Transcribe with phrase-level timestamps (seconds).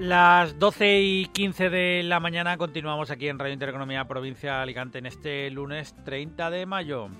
[0.00, 4.96] Las 12 y 15 de la mañana continuamos aquí en Radio Intereconomía Provincia de Alicante
[4.96, 7.10] en este lunes 30 de mayo.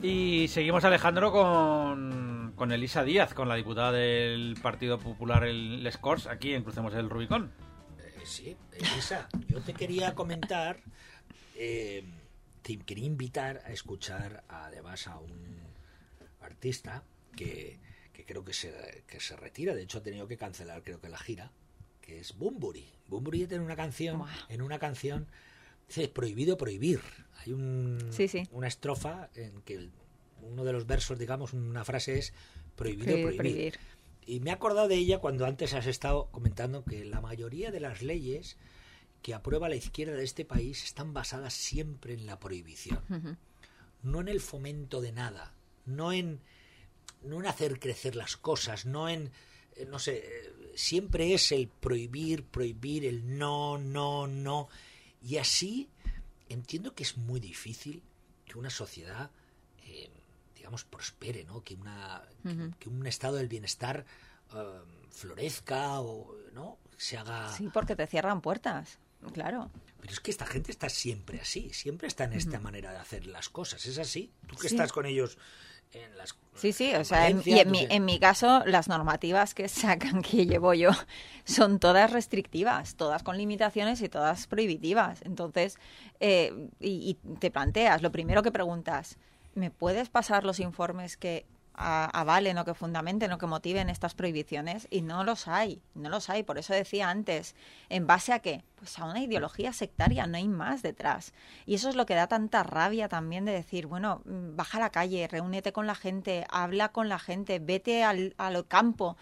[0.00, 5.98] Y seguimos Alejandro con, con Elisa Díaz, con la diputada del Partido Popular, el Les
[5.98, 7.50] Corts, aquí en Crucemos el Rubicón.
[7.98, 10.78] Eh, sí, Elisa, yo te quería comentar,
[11.56, 12.04] eh,
[12.62, 15.58] te quería invitar a escuchar además a un
[16.40, 17.02] artista
[17.36, 17.78] que,
[18.12, 21.08] que creo que se, que se retira, de hecho ha tenido que cancelar creo que
[21.08, 21.52] la gira,
[22.00, 22.86] que es Bumburi.
[23.08, 25.26] Bumburi tiene una canción, en una canción
[25.88, 27.00] dice prohibido prohibir.
[27.44, 28.48] Hay un, Sí, sí.
[28.52, 29.92] una estrofa en que el-
[30.42, 32.32] uno de los versos, digamos, una frase es
[32.76, 33.36] prohibido prohibir.
[33.36, 33.78] prohibir.
[34.26, 37.80] Y me he acordado de ella cuando antes has estado comentando que la mayoría de
[37.80, 38.56] las leyes
[39.22, 43.00] que aprueba la izquierda de este país están basadas siempre en la prohibición,
[44.02, 45.52] no en el fomento de nada,
[45.86, 46.40] no en,
[47.22, 49.30] no en hacer crecer las cosas, no en,
[49.76, 54.68] eh, no sé, eh, siempre es el prohibir, prohibir, el no, no, no.
[55.22, 55.88] Y así
[56.48, 58.02] entiendo que es muy difícil
[58.46, 59.30] que una sociedad,
[59.84, 60.08] eh,
[60.56, 61.62] digamos, prospere, ¿no?
[61.62, 62.22] Que, una,
[62.78, 64.06] que- un estado del bienestar
[65.10, 66.78] florezca o, ¿no?
[66.96, 67.52] Se haga...
[67.56, 68.98] Sí, porque te cierran puertas,
[69.32, 69.70] claro.
[70.00, 73.26] Pero es que esta gente está siempre así, siempre está en esta manera de hacer
[73.26, 73.84] las cosas.
[73.86, 74.32] ¿Es así?
[74.46, 74.74] Tú que Sí.
[74.74, 75.36] estás con ellos
[75.92, 76.36] en las...
[76.54, 79.68] Sí, sí, o sea, en- y en mi, en mi caso, las normativas que
[80.14, 80.90] sacan, que llevo yo,
[81.44, 85.20] son todas restrictivas, todas con limitaciones y todas prohibitivas.
[85.22, 85.76] Entonces,
[86.20, 89.18] eh, y, y te planteas, lo primero que preguntas,
[89.54, 94.86] ¿me puedes pasar los informes que avalen o que fundamenten o que motiven estas prohibiciones?
[94.90, 96.42] Y no los hay, no los hay.
[96.42, 97.54] Por eso decía antes,
[97.88, 98.64] ¿en base a qué?
[98.76, 101.32] Pues a una ideología sectaria, no hay más detrás.
[101.66, 104.80] Y eso es lo que da tanta rabia también de decir, bueno, mm, baja a
[104.82, 109.16] la calle, reúnete con la gente, habla con la gente, vete al, al campo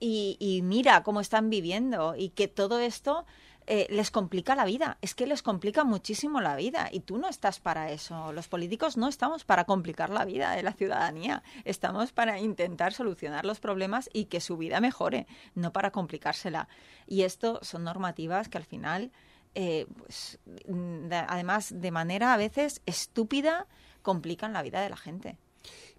[0.00, 3.24] y, y mira cómo están viviendo y que todo esto
[3.66, 4.98] eh, les complica la vida.
[5.00, 8.32] Es que les complica muchísimo la vida y tú no estás para eso.
[8.32, 11.42] Los políticos no estamos para complicar la vida de la ciudadanía.
[11.64, 16.68] Estamos para intentar solucionar los problemas y que su vida mejore, no para complicársela.
[17.06, 19.10] Y esto son normativas que al final,
[19.54, 23.66] eh, pues, mm, de- además, de manera a veces estúpida,
[24.02, 25.38] complican la vida de la gente.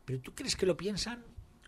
[0.06, 1.24] ¿Pero tú crees que lo piensan?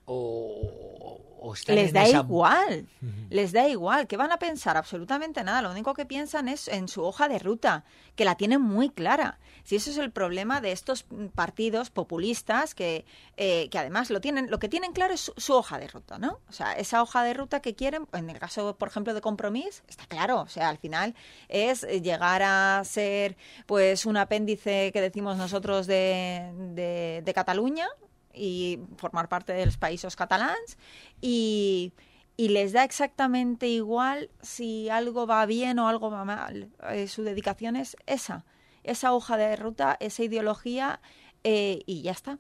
[0.08, 2.88] ¿O, o están Les en da esa- igual,
[3.30, 6.88] les da igual, que van a pensar absolutamente nada, lo único que piensan es en
[6.88, 7.84] su hoja de ruta,
[8.16, 9.40] que la tienen muy clara.
[9.64, 13.06] Si eso es el problema de estos partidos populistas que,
[13.38, 16.18] eh, que además lo tienen, lo que tienen claro es su, su hoja de ruta,
[16.20, 16.40] ¿no?
[16.50, 19.84] O sea, esa hoja de ruta que quieren, en el caso, por ejemplo, de Compromís,
[19.88, 21.16] está claro, o sea, al final
[21.50, 27.88] es llegar a ser pues un apéndice que decimos nosotros de, de, de Cataluña,
[28.35, 30.78] y formar parte de los países catalans
[31.22, 31.94] y,
[32.38, 36.69] y les da exactamente igual si algo va bien o algo va mal.
[36.90, 38.45] Eh, su dedicación es esa,
[38.84, 41.00] esa hoja de ruta, esa ideología
[41.44, 42.40] eh, y ya está.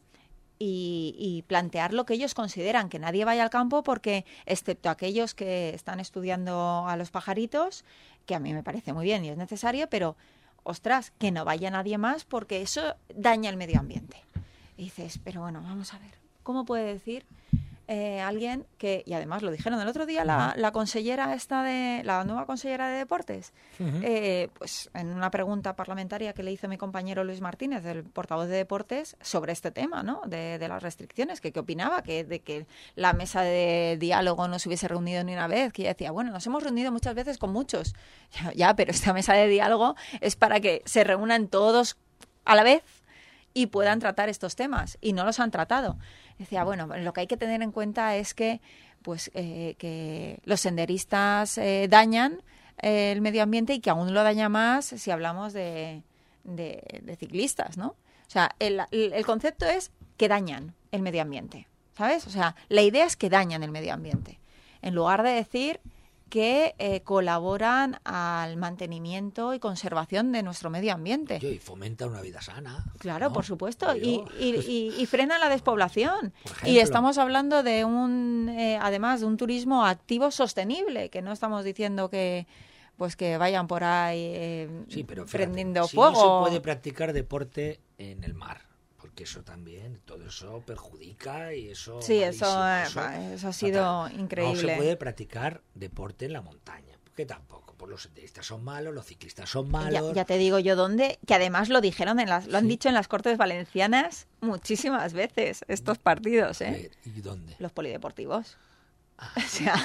[0.57, 5.35] Y, y plantear lo que ellos consideran, que nadie vaya al campo porque, excepto aquellos
[5.35, 7.83] que están estudiando a los pajaritos,
[8.25, 10.15] que a mí me parece muy bien y es necesario, pero,
[10.63, 14.24] ostras, que no vaya nadie más porque eso daña el medio ambiente.
[14.77, 16.11] Y dices, pero bueno, vamos a ver,
[16.43, 17.25] ¿cómo puede decir
[17.87, 22.01] eh, alguien que, y además lo dijeron el otro día, la, la consellera esta de,
[22.03, 26.77] la nueva consellera de deportes, eh, pues en una pregunta parlamentaria que le hizo mi
[26.77, 30.21] compañero Luis Martínez, el portavoz de deportes, sobre este tema, ¿no?
[30.25, 32.65] De, de las restricciones, que qué opinaba, que de que
[32.95, 36.31] la mesa de diálogo no se hubiese reunido ni una vez, que ella decía, bueno,
[36.31, 37.93] nos hemos reunido muchas veces con muchos,
[38.31, 41.97] ya, ya pero esta mesa de diálogo es para que se reúnan todos
[42.45, 42.81] a la vez
[43.55, 45.97] y puedan tratar estos temas y no los han tratado.
[46.37, 48.61] Decía, bueno, lo que hay que tener en cuenta es que
[49.01, 52.41] pues eh, que los senderistas eh, dañan
[52.81, 56.03] eh, el medio ambiente y que aún lo daña más si hablamos de,
[56.43, 57.87] de- de ciclistas, ¿no?
[57.87, 61.67] O sea, el, el- concepto es que dañan el medio ambiente,
[61.97, 62.27] ¿sabes?
[62.27, 64.39] O sea, la idea es que dañan el medio ambiente,
[64.81, 65.79] en lugar de decir
[66.29, 71.39] que eh, colaboran al mantenimiento y conservación de nuestro medio ambiente.
[71.41, 72.85] Y fomenta una vida sana.
[72.97, 73.33] Claro, ¿no?
[73.33, 73.95] por supuesto.
[73.95, 74.25] Y, yo.
[74.39, 76.33] y, y, y frena la despoblación.
[76.65, 81.63] Y estamos hablando de un, eh, además, de un turismo activo sostenible, que no estamos
[81.63, 82.47] diciendo que
[82.97, 86.13] pues que vayan por ahí eh, Sí, pero fíjate, prendiendo si fuego.
[86.13, 88.61] no se puede practicar deporte en el mar,
[89.15, 92.01] porque eso también, todo eso perjudica y eso...
[92.01, 94.19] Sí, eso, malísimo, eh, eso ha sido fatal.
[94.19, 94.61] increíble.
[94.61, 98.93] No se puede practicar deporte en la montaña, porque tampoco, pues los senderistas son malos,
[98.93, 100.13] los ciclistas son malos.
[100.13, 102.93] ya te digo yo dónde, que además lo dijeron en las, lo han dicho en
[102.93, 106.91] las Cortes Valencianas muchísimas veces estos partidos, ¿eh?
[107.05, 107.55] ¿Y dónde?
[107.57, 108.57] Los polideportivos.
[109.17, 109.75] Ah, O sea,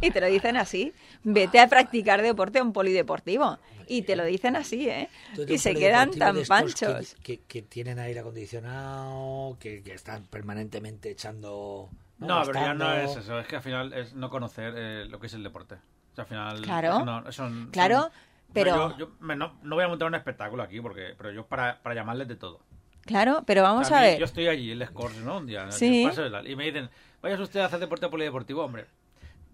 [0.00, 0.92] y te lo dicen así.
[1.22, 3.58] Vete a practicar deporte a un polideportivo.
[3.86, 5.10] Y te lo dicen así, ¿eh?
[5.30, 7.14] Entonces, Y se quedan tan panchos.
[7.22, 11.90] Que, que- que tienen aire acondicionado, que, que están permanentemente echando.
[12.18, 15.18] No, pero ya no es eso, es que al final es no conocer eh, lo
[15.20, 15.74] que es el deporte.
[15.74, 16.62] O sea, al final.
[16.62, 17.04] Claro.
[17.04, 18.10] no, son- Claro, son-
[18.54, 21.44] pero- Yo, yo me- no, no voy a montar un espectáculo aquí, porque pero yo
[21.46, 22.60] para, para llamarles de todo.
[23.04, 24.18] Claro, pero vamos a mí- ver.
[24.18, 25.38] Yo estoy allí en Les Corts, ¿no?
[25.38, 25.60] Un día.
[25.62, 26.06] en el Sí.
[26.46, 26.88] y me dicen,
[27.22, 28.86] vayas usted a hacer deporte polideportivo, hombre.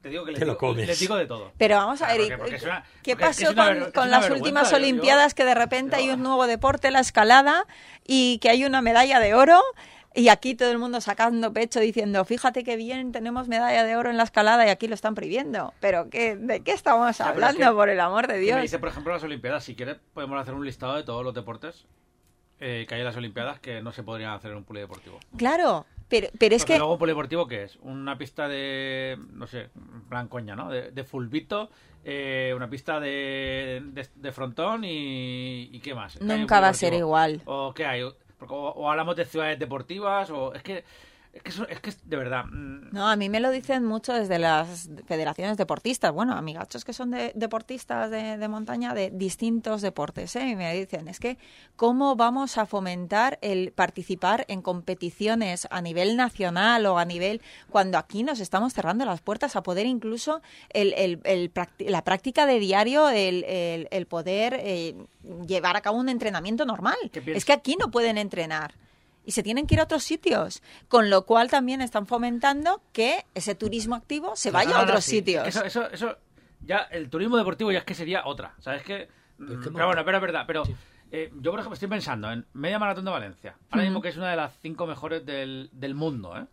[0.03, 0.87] Te digo que les, Te lo digo, comes.
[0.87, 1.53] les digo de todo.
[1.59, 3.51] Pero vamos a Claro, ver, porque- porque es una- ¿qué porque es que pasó es
[3.83, 7.01] una con, las últimas yo- Olimpiadas que de repente yo- hay un nuevo deporte, la
[7.01, 7.67] escalada,
[8.07, 9.61] y que hay una medalla de oro?
[10.15, 14.11] Y aquí todo el mundo sacando pecho diciendo, fíjate qué bien, tenemos medalla de oro
[14.11, 15.73] en la escalada y aquí lo están prohibiendo.
[15.81, 18.57] Pero ¿qué, ¿de qué estamos Ya, pero es hablando, que- por el amor de Dios?
[18.57, 19.63] me dice, por ejemplo, las Olimpiadas.
[19.65, 21.85] Si quieres, podemos hacer un listado de todos los deportes
[22.61, 25.19] eh, que hay en las Olimpiadas que no se podrían hacer en un polideportivo.
[25.37, 26.79] Claro, pero, pero es Porque que...
[26.79, 27.77] luego un polideportivo, ¿qué es?
[27.83, 29.71] Una pista de, no sé,
[30.09, 30.69] plan coña, ¿no?
[30.71, 31.71] De, de fulbito,
[32.05, 36.17] eh, una pista de, de, de frontón y, y ¿qué más?
[36.17, 37.43] ¿Qué hay en Nunca va a ser igual.
[37.45, 38.03] ¿O qué hay?
[38.03, 40.85] O hablamos de ciudades deportivas, o es que,
[41.33, 42.45] es que, eso- es que de verdad...
[42.47, 46.13] mm, No, a mí me lo dicen mucho desde las federaciones deportistas.
[46.13, 50.49] Bueno, amigachos que son de, deportistas de, de montaña de distintos deportes, ¿eh?
[50.49, 51.39] Y me dicen, es que,
[51.77, 57.41] ¿cómo vamos a fomentar el participar en competiciones a nivel nacional o a nivel...
[57.71, 62.03] cuando aquí nos estamos cerrando las puertas a poder incluso el, el- el practi- la
[62.03, 64.97] práctica de diario, el, poder eh,
[65.47, 66.97] llevar a cabo un entrenamiento normal?
[67.13, 68.75] Es que aquí no pueden entrenar
[69.31, 73.25] y se tienen que ir a otros sitios, con lo cual también están fomentando que
[73.33, 75.19] ese turismo activo se vaya No, a no, otros sí.
[75.19, 75.47] sitios.
[75.47, 76.17] Eso, eso, eso,
[76.63, 78.55] ya, el turismo deportivo ya es que sería otra.
[78.59, 79.09] ¿Sabes qué?
[79.39, 80.45] Pero es Mm, que Pero bueno, pero es verdad.
[80.49, 80.65] Pero
[81.13, 83.55] eh, yo, por ejemplo, estoy pensando en Media Maratón de Valencia.
[83.71, 86.45] Ahora mismo que es una de las cinco mejores del, del mundo, ¿eh?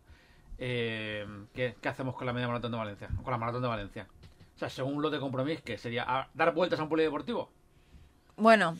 [0.58, 3.08] Eh, ¿qué, qué hacemos con la Media Maratón de Valencia?
[3.22, 4.06] Con la Maratón de Valencia.
[4.54, 7.50] O sea, según lo de compromiso, que sería dar vueltas a un polideportivo.
[8.36, 8.76] Bueno,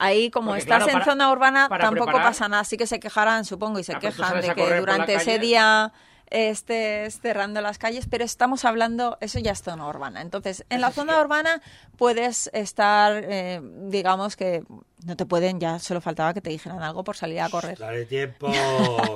[0.00, 2.86] ahí como Porque, estás claro, en para- zona urbana tampoco preparar- pasa nada, así que
[2.88, 5.92] se quejarán, supongo, y se Ah, tú quejan de que durante ese día
[6.26, 10.20] estés cerrando las calles, pero estamos hablando, eso ya es zona urbana.
[10.22, 11.60] Entonces, en la zona urbana
[11.96, 14.62] puedes estar, eh, digamos que
[15.04, 17.78] no te pueden, ya solo faltaba que te dijeran algo por salir a correr.
[17.78, 18.50] Dale tiempo.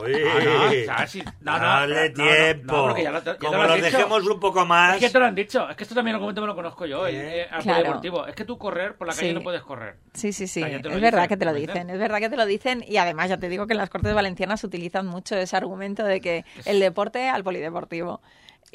[0.06, 1.24] Ah, eh.
[1.40, 2.82] no, no, Dale no, tiempo.
[2.86, 3.84] porque ya lo- ya te Como lo dicho.
[3.86, 4.94] dejemos un poco más.
[4.96, 5.68] Es que te lo han dicho.
[5.68, 7.40] Es que esto también argumento me lo conozco yo, el, ¿Eh?
[7.42, 7.78] eh, al Claro.
[7.78, 8.26] polideportivo.
[8.26, 9.34] Es que tú correr por la calle Sí.
[9.34, 9.96] no puedes correr.
[10.14, 10.60] Sí, sí, sí.
[10.60, 11.90] Ya te lo Es verdad dicen, que te lo ¿me dicen.
[11.90, 12.84] Es verdad que te lo dicen.
[12.86, 16.20] Y además, ya te digo que en las Cortes Valencianas utilizan mucho ese argumento de
[16.20, 18.20] que el deporte al polideportivo.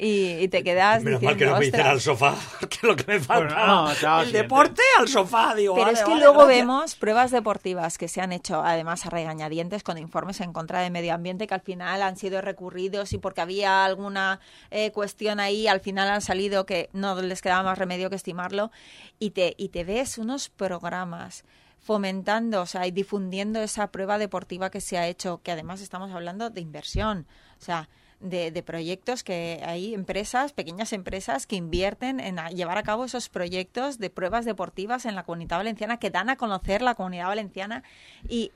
[0.02, 1.86] Y, y te quedas Menos diciendo, mal que no me "Ostras".
[1.86, 2.34] al sofá,
[2.70, 3.54] que es lo que me falta.
[3.54, 4.42] Bueno, no, chao, el siguiente.
[4.48, 5.74] deporte al sofá, digo.
[5.74, 6.58] Pero vale, es que vale, luego gracias.
[6.58, 10.88] vemos pruebas deportivas que se han hecho, además a regañadientes, con informes en contra de
[10.88, 15.66] medio ambiente que al final han sido recurridos y porque había alguna eh, cuestión ahí,
[15.68, 18.70] al final han salido que no les quedaba más remedio que estimarlo.
[19.18, 21.44] Y te, y te ves unos programas
[21.78, 26.10] fomentando, o sea, y difundiendo esa prueba deportiva que se ha hecho, que además estamos
[26.12, 27.26] hablando de inversión.
[27.58, 27.88] O sea,
[28.20, 33.04] de, de proyectos que hay empresas, pequeñas empresas que invierten en a- llevar a cabo
[33.04, 37.28] esos proyectos de pruebas deportivas en la comunidad valenciana que dan a conocer la comunidad
[37.28, 37.82] valenciana
[38.28, 38.52] y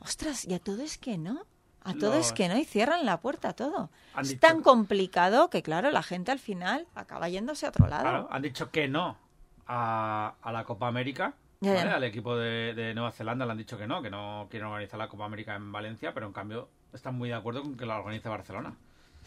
[0.00, 1.42] ostras, y a todo es que no.
[1.84, 3.88] A todo es que no y cierran la puerta a todo.
[4.12, 7.86] Han Es dicho- tan complicado que claro, la gente al final acaba yéndose a otro
[7.86, 8.02] lado.
[8.02, 9.16] Claro, han dicho que no
[9.66, 11.34] a, a la Copa América.
[11.60, 11.88] Ya, ¿vale?
[11.90, 11.96] ya.
[11.96, 14.98] Al equipo de, de Nueva Zelanda le han dicho que no, que no quieren organizar
[14.98, 17.98] la Copa América en Valencia, pero en cambio están muy de acuerdo con que la
[17.98, 18.74] organice Barcelona.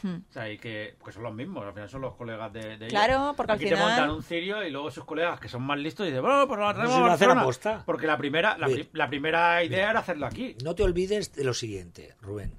[0.04, 0.18] Hmm.
[0.30, 2.74] O sea, y que porque son los mismos, al final son los colegas de, de
[2.76, 2.90] ellos.
[2.90, 5.62] Claro, porque al Aquí te final- montan un cirio y luego sus colegas que son
[5.64, 7.42] más listos dicen, bueno, pues la traemos a lo Barcelona.
[7.42, 7.84] aposta.
[7.86, 8.80] Porque la primera, la, Bien.
[8.80, 10.56] pri- la primera idea era hacerlo aquí.
[10.64, 12.58] No te olvides de lo siguiente, Rubén.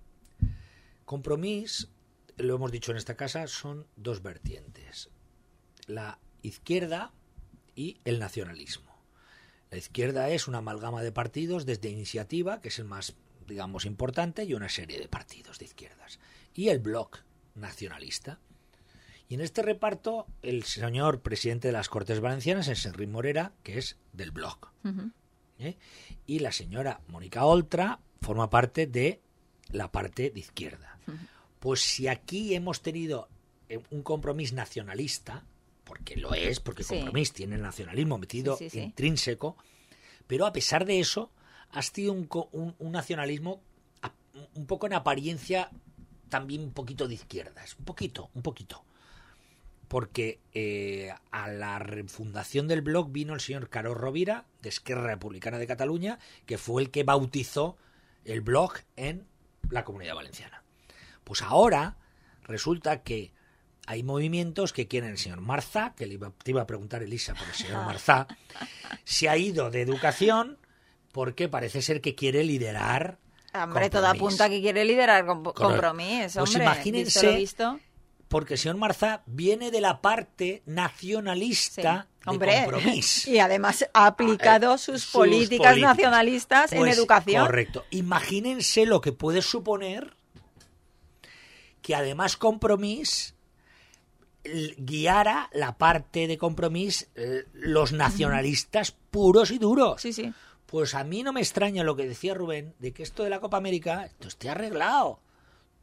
[1.05, 1.89] Compromís,
[2.37, 5.11] lo hemos dicho en esta casa, son dos vertientes.
[5.87, 7.13] La izquierda
[7.75, 8.93] y el nacionalismo.
[9.71, 13.15] La izquierda es una amalgama de partidos desde Iniciativa, que es el más,
[13.47, 16.21] digamos, importante, y una serie de partidos de izquierdas.
[16.55, 17.19] Y el bloc
[17.55, 18.39] nacionalista.
[19.29, 23.79] Y en este reparto, el señor presidente de las Cortes Valencianas es Enrique Morera, que
[23.79, 24.71] es del bloc.
[24.85, 25.11] Ujú.
[25.59, 25.77] ¿eh?
[26.27, 29.21] y la señora Mónica Oltra forma parte de
[29.71, 30.99] la parte de izquierda.
[31.61, 33.29] Pues si aquí hemos tenido
[33.69, 35.45] eh, un compromiso nacionalista,
[35.85, 36.97] porque lo es, porque Sí.
[36.97, 38.85] compromiso tiene el nacionalismo metido Sí, sí, sí.
[38.87, 39.57] intrínseco,
[40.27, 41.31] pero a pesar de eso,
[41.71, 43.63] ha sido un, un- un nacionalismo
[44.55, 45.71] un poco en apariencia
[46.33, 48.87] también un poquito de izquierdas, un poquito, un poquito.
[49.87, 55.59] porque eh, a la refundación del blog vino el señor Caro Rovira, de Esquerra Republicana
[55.59, 57.77] de Cataluña, que fue el que bautizó
[58.25, 59.27] el blog en
[59.69, 60.63] la Comunidad Valenciana.
[61.25, 61.99] Pues ahora
[62.45, 63.35] resulta que
[63.87, 67.35] hay movimientos que quieren el señor Marzá, que le iba, te iba a preguntar Elisa
[67.35, 68.27] por el señor Marzá,
[69.05, 70.57] se ha ido de educación
[71.13, 73.19] porque parece ser que quiere liderar.
[73.55, 74.35] Hombre, toda Compromís.
[74.41, 76.65] apunta que quiere liderar compromiso, Pues hombre.
[76.65, 77.81] imagínense- visto lo visto.
[78.29, 80.71] Porque el señor Marzá viene de la parte Sí.
[80.73, 83.27] nacionalista de Hombre, Compromís.
[83.29, 85.97] y además ha aplicado Eh, sus, sus políticas, políticas.
[85.97, 87.45] nacionalistas en Pues, educación.
[87.45, 87.85] Correcto.
[87.91, 90.15] Imagínense lo que puede suponer
[91.83, 93.35] que además Compromís
[94.45, 100.01] l- guiara la parte de Compromís eh, los nacionalistas puros y duros.
[100.01, 100.33] Sí, sí.
[100.73, 103.41] Pues a mí no me extraña lo que decía Rubén, de que esto de la
[103.41, 105.21] Copa América, esto esté arreglado.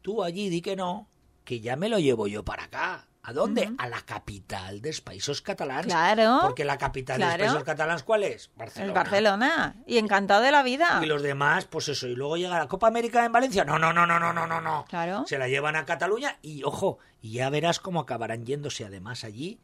[0.02, 1.08] Tú allí di que no,
[1.44, 3.06] que ya me lo llevo yo para acá.
[3.22, 3.72] ¿A dónde?
[3.78, 5.86] A la capital de los países catalanes.
[5.86, 6.40] Claro.
[6.42, 8.50] Porque la capital de los países catalanes, ¿cuál es?
[8.56, 8.88] Barcelona.
[8.88, 9.76] El Barcelona.
[9.86, 11.00] Y encantado de la vida.
[11.04, 12.08] Y los demás, pues eso.
[12.08, 13.64] Y luego llega la Copa América en Valencia.
[13.64, 14.86] No, no, no, no, no, no, no, no.
[14.90, 15.24] Claro.
[15.28, 19.60] Se la llevan a Cataluña y, ojo, y ya verás cómo acabarán yéndose además allí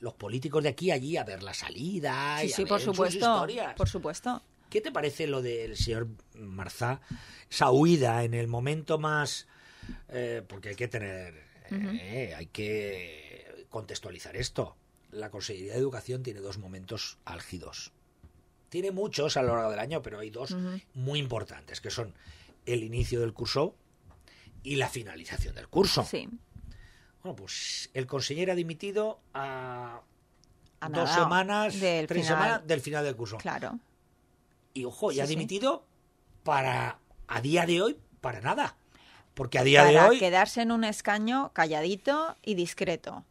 [0.00, 2.80] los políticos de aquí allí a ver la salida Sí, y a sí, ver por
[2.80, 3.18] sus supuesto.
[3.18, 3.74] historias.
[3.74, 4.42] Por supuesto.
[4.74, 7.00] ¿Qué te parece lo del señor Marzá?
[7.48, 9.46] Esa huida en el momento más...
[10.08, 11.44] eh, porque hay que tener...
[11.70, 14.76] eh, hay que contextualizar esto.
[15.12, 17.92] La Consejería de Educación tiene dos momentos álgidos.
[18.68, 20.56] Tiene muchos a lo largo del año, pero hay dos
[20.94, 22.12] muy importantes, que son
[22.66, 23.76] el inicio del curso
[24.64, 26.02] y la finalización del curso.
[26.04, 26.28] Sí.
[27.22, 30.00] Bueno, pues el consejero ha dimitido a,
[30.80, 32.42] A dos semanas, del tres final.
[32.42, 33.36] semanas del final del curso.
[33.38, 33.78] Claro.
[34.74, 35.34] Y ojo, y Sí, ha sí.
[35.34, 35.84] dimitido
[36.44, 38.76] para, a día de hoy, para nada.
[39.34, 43.24] Porque a día Para de hoy, quedarse en un escaño calladito y discreto.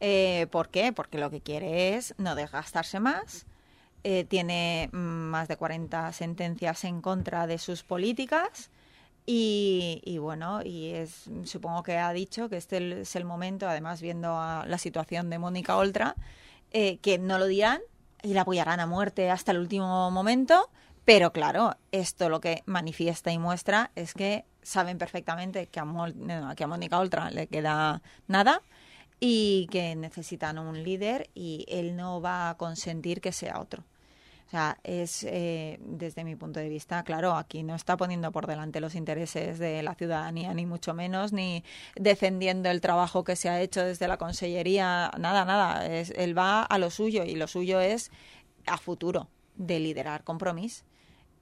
[0.00, 0.92] Eh, ¿Por qué?
[0.92, 3.46] Porque lo que quiere es no desgastarse más.
[4.04, 8.70] eh, tiene mm, más de 40 sentencias en contra de sus políticas.
[9.26, 14.02] Y, y bueno, y es supongo que ha dicho que este es el momento, además
[14.02, 16.16] viendo a la situación de Mónica Oltra,
[16.72, 17.80] eh, que no lo dirán
[18.24, 20.70] y la apoyarán a muerte hasta el último momento.
[21.04, 26.56] Pero claro, esto lo que manifiesta y muestra es que saben perfectamente que a, no,
[26.56, 28.62] que a Mónica Oltra le queda nada
[29.20, 33.84] y que necesitan un líder y él no va a consentir que sea otro.
[34.54, 38.80] Sea, es eh, desde mi punto de vista, claro, aquí no está poniendo por delante
[38.80, 41.64] los intereses de la ciudadanía, ni mucho menos, ni
[41.96, 45.84] defendiendo el trabajo que se ha hecho desde la consellería, nada, nada.
[45.88, 48.12] Es, él va a lo suyo y lo suyo es
[48.66, 50.84] a futuro de liderar compromiso.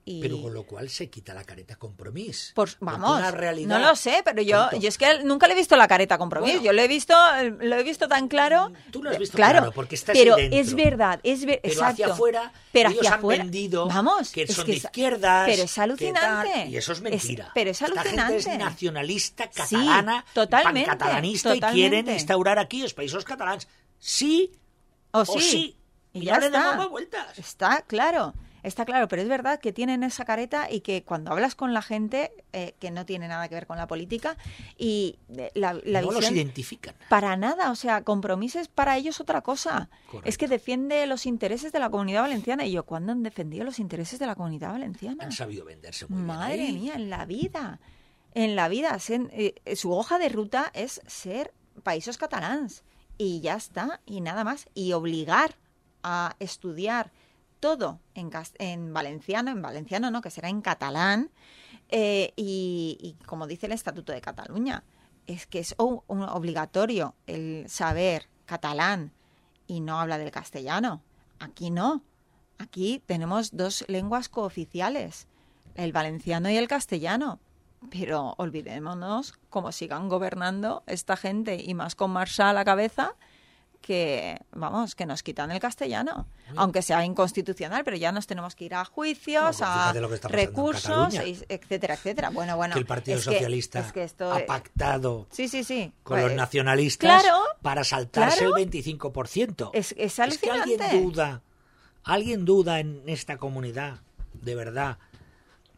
[0.04, 0.20] Y...
[0.20, 2.52] pero con lo cual se quita la careta compromiso.
[2.56, 3.20] Pues vamos,
[3.66, 4.76] no lo sé, pero yo, Tonto.
[4.78, 6.54] yo es que nunca le he visto la careta compromiso.
[6.54, 6.64] Bueno.
[6.66, 7.14] yo lo he visto,
[7.60, 8.72] lo he visto tan claro.
[8.90, 10.58] Tú lo has visto claro, claro, porque estás pero dentro.
[10.58, 11.92] es verdad, es ver, Pero exacto.
[11.92, 14.84] hacia afuera, pero ellos hacia han afuera, vendido vamos, que es son que de es-
[14.84, 15.46] izquierdas.
[15.48, 16.66] Pero es que tal, alucinante.
[16.68, 17.50] y eso es mentira.
[17.54, 18.36] pero es Esta gente alucinante.
[18.54, 21.88] es nacionalista Sí, catalana, totalmente, catalanista y totalmente.
[21.90, 23.68] quieren instaurar aquí los países catalanes.
[24.00, 24.50] Sí
[25.12, 25.40] O o sí.
[25.40, 25.76] sí.
[26.14, 27.38] Y Y ya ya le damos vueltas.
[27.38, 31.54] Está claro, está claro, pero es verdad que tienen esa careta y que cuando hablas
[31.54, 34.36] con la gente eh, que no tiene nada que ver con la política
[34.78, 36.94] y eh, la, la no los identifican.
[37.08, 39.88] para nada, o sea, compromiso es para ellos otra cosa.
[40.06, 40.28] Correcto.
[40.28, 43.78] Es que defiende los intereses de la comunidad valenciana y yo ¿cuándo han defendido los
[43.78, 45.24] intereses de la comunidad valenciana?
[45.24, 46.66] Han sabido venderse muy Madre bien.
[46.68, 46.80] ahí.
[46.80, 47.80] mía, en la vida.
[48.34, 48.96] En la vida.
[49.08, 51.52] eh, su hoja de ruta es ser
[51.82, 52.84] países catalans.
[53.18, 54.00] Y ya está.
[54.06, 54.66] Y nada más.
[54.74, 55.56] Y obligar
[56.02, 57.12] a estudiar
[57.62, 61.30] todo en, valenciano, en valenciano no, que será en catalán.
[61.88, 64.82] eh, y, como dice el Estatuto de Cataluña,
[65.28, 69.12] es que es obligatorio el saber catalán
[69.68, 71.02] y no habla del castellano.
[71.38, 72.02] Aquí no.
[72.58, 75.28] Aquí tenemos dos lenguas cooficiales,
[75.76, 77.38] el valenciano y el castellano.
[77.90, 83.14] Pero olvidémonos, como sigan gobernando esta gente y más con Marshall a la cabeza,
[83.82, 86.26] que, vamos, que nos quitan el castellano.
[86.56, 89.66] Aunque sea inconstitucional, pero ya nos tenemos que ir a juicios, No,
[90.08, 91.14] pues a recursos,
[91.48, 92.30] etcétera, etcétera.
[92.30, 92.72] Bueno, bueno.
[92.74, 95.92] que el Partido es que- Socialista es que esto, ha pactado Sí, sí, sí.
[96.02, 98.56] con Pues, los nacionalistas claro, para saltarse claro.
[98.56, 99.70] el 25%.
[99.74, 101.00] Es- es que alguien alucinante.
[101.02, 101.42] duda,
[102.04, 103.98] alguien duda en esta comunidad,
[104.34, 104.98] de verdad.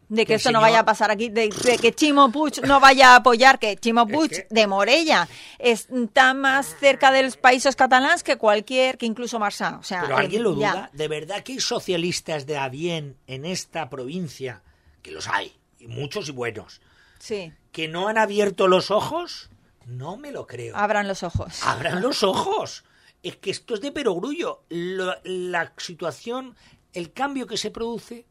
[0.07, 3.13] De que esto no vaya a pasar aquí, de, de que Chimo Puig no vaya
[3.13, 5.27] a apoyar, que Chimo Puig que- de Morella
[5.59, 9.77] está más cerca de los países catalanes que cualquier, que incluso Marsá.
[9.79, 10.71] O sea, Pero alguien lo ya.
[10.71, 10.89] duda.
[10.93, 14.61] ¿De verdad que hay socialistas de a bien en esta provincia?
[15.01, 16.81] Que los hay, y muchos y buenos.
[17.19, 17.51] Sí.
[17.71, 19.49] ¿Que no han abierto los ojos?
[19.85, 20.75] No me lo creo.
[20.75, 21.61] Abran los ojos.
[21.63, 22.83] Abran los ojos.
[23.23, 24.63] Es que esto es de perogrullo.
[24.69, 26.55] Lo- la situación,
[26.93, 28.25] el cambio que se produce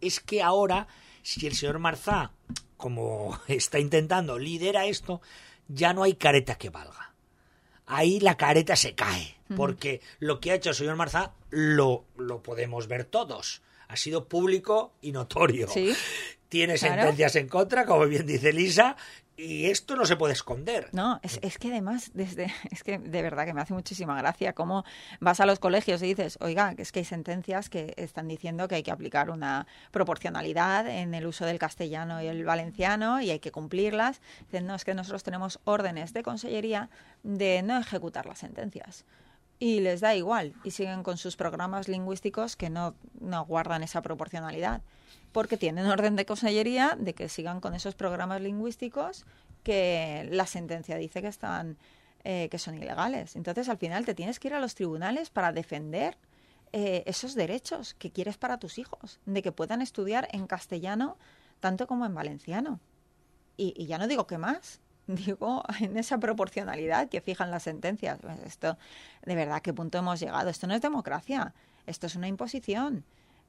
[0.00, 0.86] es que ahora,
[1.22, 2.32] si el señor Marzá,
[2.76, 5.20] como está intentando, lidera esto,
[5.68, 7.12] ya no hay careta que valga.
[7.86, 12.42] Ahí la careta se cae, porque lo que ha hecho el señor Marzá lo, lo
[12.42, 13.60] podemos ver todos.
[13.88, 15.68] Ha sido público y notorio.
[15.68, 15.94] Sí.
[16.48, 16.94] Tiene Claro.
[17.02, 18.96] sentencias en contra, como bien dice Lisa,
[19.36, 20.88] y esto no se puede esconder.
[20.92, 24.52] No, es, es que además, desde, es que de verdad que me hace muchísima gracia
[24.52, 24.84] cómo
[25.20, 28.68] vas a los colegios y dices, oiga, que es que hay sentencias que están diciendo
[28.68, 33.30] que hay que aplicar una proporcionalidad en el uso del castellano y el valenciano y
[33.30, 34.20] hay que cumplirlas.
[34.46, 36.90] Dicen, no, es que nosotros tenemos órdenes de consellería
[37.22, 39.04] de no ejecutar las sentencias.
[39.58, 44.02] Y les da igual y siguen con sus programas lingüísticos que no, no guardan esa
[44.02, 44.82] proporcionalidad
[45.34, 49.26] porque tienen orden de consellería de que sigan con esos programas lingüísticos
[49.64, 51.76] que la sentencia dice que están
[52.22, 53.34] eh, que son ilegales.
[53.34, 56.16] Entonces, al final te tienes que ir a los tribunales para defender
[56.72, 61.18] eh, esos derechos que quieres para tus hijos, de que puedan estudiar en castellano
[61.58, 62.78] tanto como en valenciano.
[63.56, 68.20] Y, y ya no digo que más, digo en esa proporcionalidad que fijan las sentencias.
[68.46, 68.78] Esto,
[69.26, 70.48] de verdad, ¿qué punto hemos llegado?
[70.48, 71.52] Esto no es democracia,
[71.86, 73.04] esto es una imposición.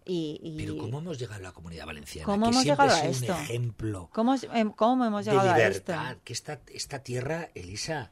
[0.06, 2.26] Y, y- Pero ¿cómo hemos llegado a la comunidad valenciana?
[2.26, 3.34] ¿Cómo que hemos llegado a esto?
[3.34, 5.92] un ejemplo ¿Cómo, em- cómo hemos de llegado a esto?
[5.94, 6.18] libertad.
[6.24, 8.12] Que esta, esta tierra, Elisa,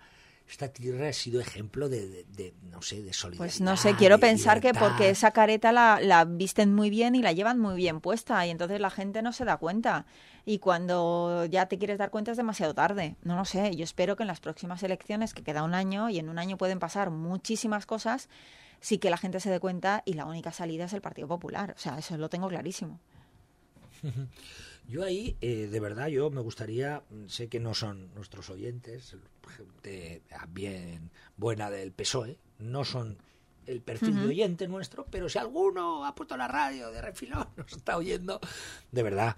[0.49, 3.37] esta tierra ha sido ejemplo de, de- de, no sé, de solidaridad.
[3.37, 7.21] Pues no sé, quiero pensar que porque esa careta la, la visten muy bien y
[7.21, 10.05] la llevan muy bien puesta y entonces la gente no se da cuenta.
[10.45, 13.15] Y cuando ya te quieres dar cuenta es demasiado tarde.
[13.21, 16.17] No lo sé, yo espero que en las próximas elecciones, que queda un año y
[16.19, 18.29] en un año pueden pasar muchísimas cosas,
[18.83, 21.73] sí que la gente se dé cuenta y la única salida es el Partido Popular.
[21.75, 22.99] O sea, eso lo tengo clarísimo.
[24.89, 29.15] Yo ahí, eh, de verdad, yo me gustaría, mm, sé que no son nuestros oyentes,
[29.55, 33.17] gente bien buena del PSOE, no son
[33.65, 37.71] el perfil de oyente nuestro, pero si alguno ha puesto la radio de refilón, nos
[37.71, 38.41] está oyendo,
[38.91, 39.37] de verdad,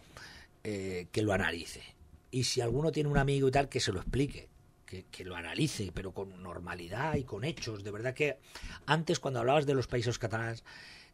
[0.64, 1.84] eh, que lo analice.
[2.32, 4.50] Y si alguno tiene un amigo y tal, que se lo explique,
[4.86, 7.84] que, que lo analice, pero con normalidad y con hechos.
[7.84, 8.40] De verdad que
[8.86, 10.64] antes, cuando hablabas de los países catalanes,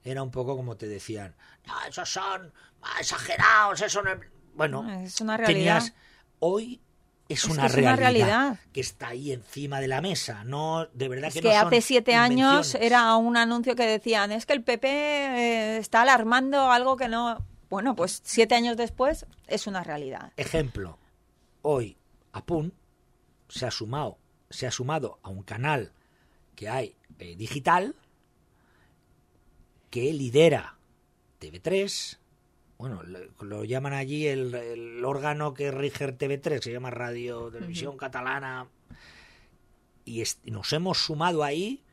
[0.04, 1.36] era un poco como te decían,
[1.68, 2.52] no, esos son
[3.00, 4.20] exagerados, eso no es-".
[4.54, 5.56] Bueno, Es una realidad.
[5.80, 5.94] tenías
[6.40, 6.82] hoy
[7.30, 8.60] es, Es una, es realidad una realidad.
[8.74, 11.68] que está ahí encima de la mesa no de verdad Es que, que, no son
[11.68, 16.70] hace siete años era un anuncio que decían, es que el PP eh, está alarmando
[16.72, 17.38] algo que no...
[17.70, 20.34] Bueno, pues siete años después es una realidad.
[20.36, 20.98] ejemplo
[21.62, 21.96] hoy
[22.34, 22.74] Apun
[23.52, 24.18] se ha sumado
[24.50, 25.94] se ha sumado a un canal
[26.56, 27.96] que hay eh, digital
[29.90, 30.78] que lidera
[31.40, 32.18] TV3
[32.78, 33.04] bueno,
[33.42, 38.70] lo llaman allí el, el órgano que rige el TV3, se llama Radio Televisión Catalana,
[40.04, 41.84] y nos hemos sumado ahí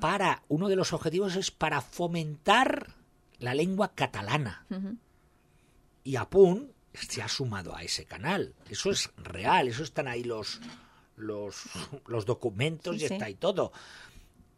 [0.00, 2.94] para, uno de los objetivos es para fomentar
[3.38, 4.66] la lengua catalana.
[6.04, 8.54] Y Apun se ha sumado a ese canal.
[8.68, 10.60] Eso es real, eso están ahí los,
[11.16, 11.64] los,
[12.06, 13.72] los documentos Sí, y está ahí todo.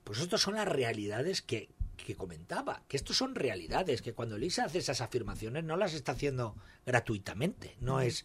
[0.02, 4.64] Pues estas son las realidades que, que comentaba, que estos son realidades, que cuando Elisa
[4.64, 8.24] hace esas afirmaciones no las está haciendo gratuitamente, no es,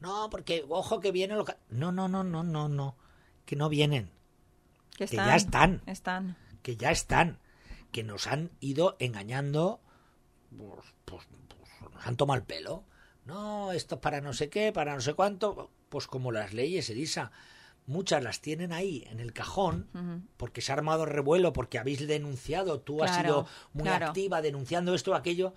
[0.00, 1.58] no, porque ojo que viene lo ca-".
[1.68, 2.96] No, no, no, no, no, no,
[3.44, 4.10] que no vienen,
[4.96, 5.82] Que, Que ya están.
[5.86, 6.36] Están.
[6.62, 7.38] que ya están,
[7.92, 9.80] que nos han ido engañando,
[10.56, 12.84] pues, pues, pues, nos han tomado el pelo.
[13.30, 16.90] No, esto es para no sé qué, para no sé cuánto, pues como las leyes,
[16.90, 17.30] Elisa,
[17.86, 19.88] muchas las tienen ahí en el cajón
[20.36, 24.06] porque se ha armado revuelo, porque habéis denunciado, tú has sido muy claro.
[24.08, 25.54] activa denunciando esto o aquello,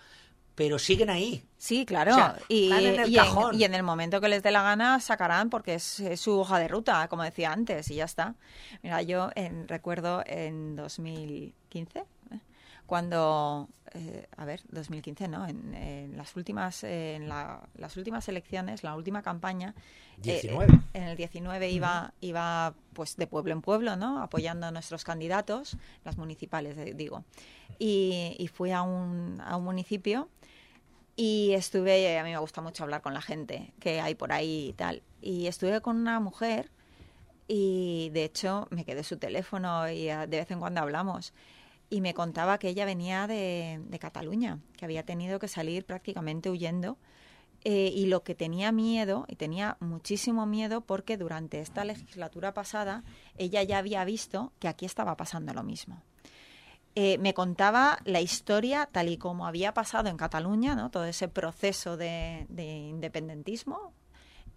[0.56, 1.44] pero siguen ahí.
[1.58, 2.12] Sí, claro.
[2.12, 3.60] O sea, y, en el y cajón.
[3.60, 6.60] y en el momento que les dé la gana sacarán porque es, es su hoja
[6.60, 8.36] de ruta, como decía antes, y ya está.
[8.84, 12.04] Mira, yo en- recuerdo en 2015, ¿eh?
[12.86, 18.28] Cuando, eh, a ver, 2015 no, en, en las últimas, eh, en la- las últimas
[18.30, 20.80] elecciones, la última campaña, eh, 19.
[20.94, 24.22] en el 19 iba, iba pues de pueblo en pueblo, ¿no?
[24.22, 27.24] Apoyando a nuestros candidatos, las municipales, eh, digo.
[27.80, 30.30] Y, y fui a un, a un municipio
[31.16, 34.70] y estuve, a mí me gusta mucho hablar con la gente que hay por ahí
[34.70, 35.02] y tal.
[35.22, 36.70] Y estuve con una mujer
[37.48, 41.34] y de hecho me quedé su teléfono y ah, de vez en cuando hablamos.
[41.94, 46.50] Y me contaba que ella venía de, de Cataluña, que había tenido que salir prácticamente
[46.50, 46.98] huyendo
[47.66, 53.04] eh, y lo que tenía miedo, y tenía muchísimo miedo porque durante esta legislatura pasada
[53.38, 56.02] ella ya había visto que aquí estaba pasando lo mismo.
[56.96, 60.90] Eh, me contaba la historia tal y como había pasado en Cataluña, ¿no?
[60.90, 63.94] todo ese proceso de, de independentismo,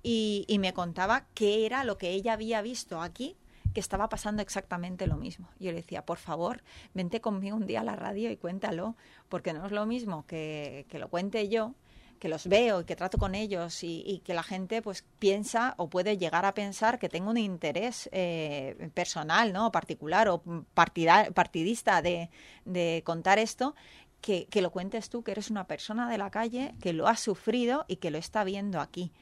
[0.02, 3.36] y, y me contaba qué era lo que ella había visto aquí
[3.76, 5.50] que estaba pasando exactamente lo mismo.
[5.58, 6.62] Yo le decía, por favor,
[6.94, 8.96] vente conmigo un día a la radio y cuéntalo,
[9.28, 11.74] porque no es lo mismo que, que lo cuente yo,
[12.18, 15.90] que los veo y que trato con ellos y, que la gente pues piensa o
[15.90, 19.70] puede llegar a pensar que tengo un interés eh, personal, ¿no?
[19.70, 22.30] particular o partidista de,
[22.64, 23.74] de contar esto,
[24.22, 27.16] que, que, lo cuentes tú, que eres una persona de la calle, que lo ha
[27.18, 29.12] sufrido y que lo está viendo aquí.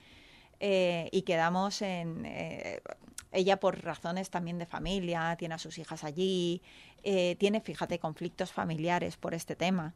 [0.61, 2.25] Eh, y quedamos en...
[2.25, 2.81] Eh,
[3.35, 6.63] ella por razones también de familia, tiene a sus hijas allí,
[7.03, 9.95] eh, tiene, fíjate, conflictos familiares por este tema,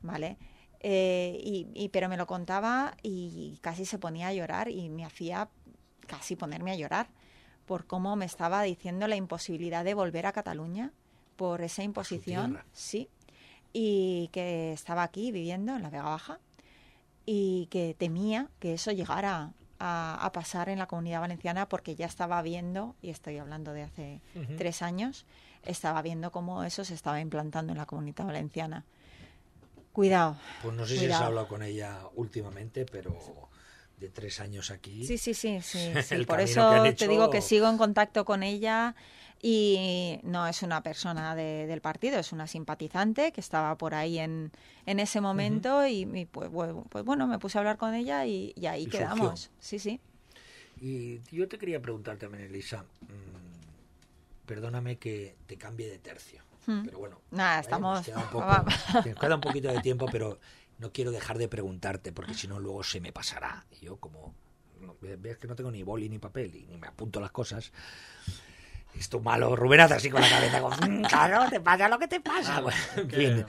[0.00, 0.38] ¿vale?
[0.80, 5.04] Eh, y, y, pero me lo contaba y casi se ponía a llorar y me
[5.04, 5.48] hacía
[6.06, 7.08] casi ponerme a llorar
[7.66, 10.92] por cómo me estaba diciendo la imposibilidad de volver a Cataluña
[11.36, 13.08] por esa imposición, sí,
[13.72, 16.40] y que estaba aquí viviendo en la Vega Baja
[17.26, 22.06] y que temía que eso llegara a, a, pasar en la comunidad valenciana porque ya
[22.06, 24.56] estaba viendo, y estoy hablando de hace uh -huh.
[24.56, 25.24] tres años,
[25.64, 28.84] estaba viendo cómo eso se estaba implantando en la comunidad valenciana.
[29.92, 30.36] Cuidado.
[30.62, 31.08] Pues no sé cuidado.
[31.08, 33.18] si has hablado con ella últimamente, pero
[33.98, 35.04] de tres años aquí.
[35.04, 35.92] Sí, sí, sí, sí.
[36.02, 36.24] sí.
[36.24, 37.06] Por eso hecho...
[37.06, 38.94] te digo que sigo en contacto con ella
[39.40, 44.18] y no es una persona de, del partido, es una simpatizante que estaba por ahí
[44.18, 44.50] en,
[44.86, 45.90] en ese momento uh -huh.
[45.90, 46.50] y, y pues,
[46.88, 49.40] pues, bueno, me puse a hablar con ella y, y ahí y quedamos.
[49.40, 49.56] Surgió.
[49.60, 50.00] Sí, sí.
[50.80, 56.42] Y yo te quería preguntar también, Elisa, mmm, perdóname que te cambie de tercio.
[56.66, 56.84] Hmm.
[56.84, 57.98] Pero bueno, Nada, estamos...
[57.98, 58.46] Nos queda, un poco,
[59.06, 60.38] nos queda un poquito de tiempo, pero
[60.78, 63.66] no quiero dejar de preguntarte porque si no luego se me pasará.
[63.70, 64.34] Y yo como
[65.00, 67.72] ves que no tengo ni boli ni papel y ni me apunto las cosas.
[68.94, 72.08] Esto malo, Rubén hace así con la cabeza, como, mm, claro, te pasa lo que
[72.08, 72.60] te pasa.
[72.60, 73.46] Bueno, en fin,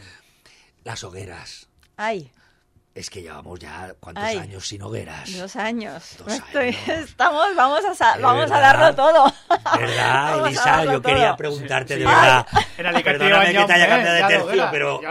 [0.83, 1.69] las hogueras.
[1.97, 2.31] Ay.
[2.95, 5.31] Es que llevamos ya cuántos Ay, años sin hogueras.
[5.37, 6.15] Dos años.
[6.17, 6.87] Dos Estoy, años.
[7.09, 9.33] Estamos, vamos a, vamos a darlo todo.
[9.77, 10.83] ¿Verdad, Elisa?
[10.83, 11.01] Yo todo.
[11.03, 12.05] quería preguntarte sí, sí.
[12.05, 12.47] de verdad.
[12.77, 15.01] Era perdóname que te haya cambiado de tercio, pero.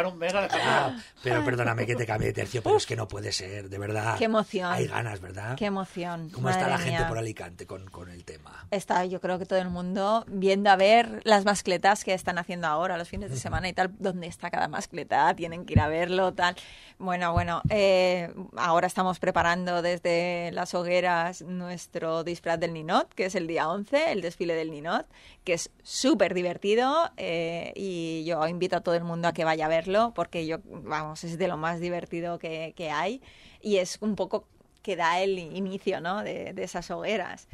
[1.23, 4.17] Pero perdóname que te cambie de tercio, pero es que no puede ser, de verdad.
[4.19, 4.73] Qué emoción.
[4.73, 5.57] Hay ganas, ¿verdad?
[5.57, 6.31] Qué emoción.
[6.31, 6.87] ¿Cómo Madre está la mía.
[6.87, 8.67] gente por Alicante con, con el tema?
[8.71, 12.69] Está, yo creo que todo el mundo viendo a ver las mascletas que están haciendo
[12.69, 15.89] ahora, los fines de semana y tal, dónde está cada mascleta, tienen que ir a
[15.89, 16.55] verlo, tal.
[16.99, 23.35] Bueno, bueno, eh, ahora estamos preparando desde las hogueras nuestro disfraz del Ninot, que es
[23.35, 25.07] el día 11, el desfile del Ninot,
[25.45, 29.67] que es súper divertido eh, y yo invito a todo el mundo a que vaya
[29.67, 33.23] a verlo porque yo, vamos, es de lo más divertido que, que hay
[33.61, 34.47] y es un poco
[34.83, 36.23] que da el inicio ¿no?
[36.23, 37.49] de, de esas hogueras.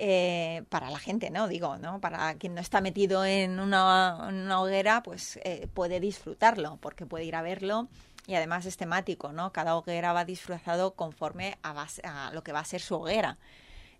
[0.00, 1.48] Eh, para la gente, ¿no?
[1.48, 2.00] Digo, ¿no?
[2.00, 7.24] Para quien no está metido en una, una hoguera, pues eh, puede disfrutarlo, porque puede
[7.24, 7.88] ir a verlo
[8.28, 9.52] y además es temático, ¿no?
[9.54, 13.38] Cada hoguera va disfrazado conforme a, base, a lo que va a ser su hoguera.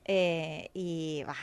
[0.05, 1.35] Eh, y bah,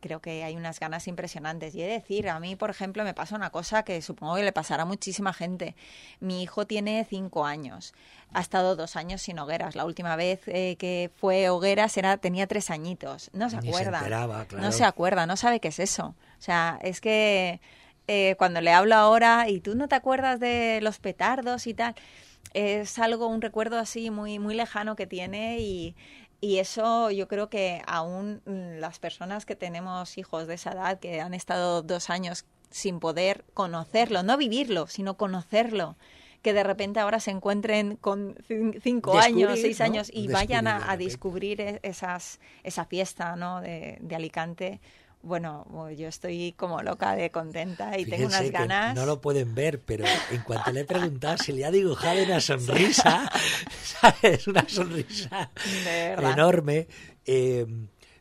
[0.00, 1.74] creo que hay unas ganas impresionantes.
[1.74, 4.42] Y he de decir, a mí, por ejemplo, me pasa una cosa que supongo que
[4.42, 5.74] le pasará a muchísima gente.
[6.20, 7.94] Mi hijo tiene cinco años,
[8.34, 9.74] ha estado dos años sin hogueras.
[9.74, 13.30] La última vez eh, que fue hogueras era, tenía tres añitos.
[13.32, 14.00] No se Ni acuerda.
[14.00, 14.62] Se enteraba, claro.
[14.62, 16.14] No se acuerda, no sabe qué es eso.
[16.38, 17.60] O sea, es que
[18.06, 21.94] eh, cuando le hablo ahora y tú no te acuerdas de los petardos y tal,
[22.52, 25.96] es algo, un recuerdo así muy, muy lejano que tiene y
[26.44, 31.22] y eso yo creo que aún las personas que tenemos hijos de esa edad, que
[31.22, 35.96] han estado dos años sin poder conocerlo, no vivirlo, sino conocerlo,
[36.42, 38.36] que de repente ahora se encuentren con
[38.82, 39.84] cinco Descubrir, años, seis ¿no?
[39.86, 43.62] años y Descubrir vayan a, a descubrir e-, esas, esa fiesta ¿no?
[43.62, 44.80] de, de Alicante.
[45.24, 48.94] Bueno, yo estoy como loca de contenta y tengo unas ganas.
[48.94, 52.40] No lo pueden ver, pero en cuanto le he preguntado, se le ha dibujado una
[52.40, 53.30] sonrisa,
[53.82, 54.46] ¿sabes?
[54.46, 55.50] Una sonrisa
[56.18, 56.86] enorme.
[57.24, 57.66] Eh,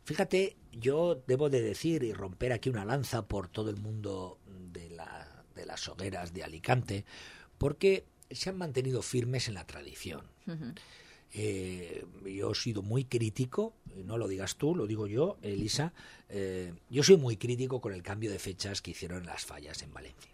[0.06, 4.40] fíjate, yo debo de decir y romper aquí una lanza por todo el mundo
[4.72, 7.06] de, la, de las hogueras de Alicante,
[7.58, 10.22] porque se han mantenido firmes en la tradición.
[11.34, 13.74] Eh, yo he sido muy crítico,
[14.06, 15.94] no lo digas tú, lo digo yo, Elisa.
[16.30, 19.94] eh, yo soy muy crítico con el cambio de fechas que hicieron las fallas en
[19.94, 20.32] Valencia,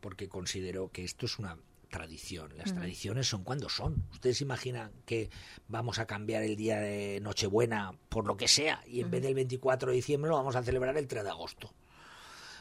[0.00, 1.58] porque considero que esto es una
[1.90, 2.52] tradición.
[2.58, 4.04] Las tradiciones son cuando son.
[4.12, 5.30] Ustedes imaginan que
[5.68, 9.34] vamos a cambiar el día de Nochebuena por lo que sea y en vez del
[9.34, 11.72] 24 de diciembre lo vamos a celebrar el 3 de agosto.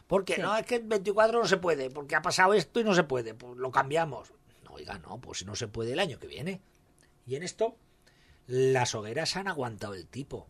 [0.07, 0.41] Porque Sí.
[0.41, 3.03] no, es que el 24 no se puede, porque ha pasado esto y no se
[3.03, 4.31] puede, pues lo cambiamos.
[4.63, 6.61] No, oiga, no, pues si no se puede el año que viene.
[7.25, 7.75] Y en esto,
[8.47, 10.47] las hogueras han aguantado el tipo.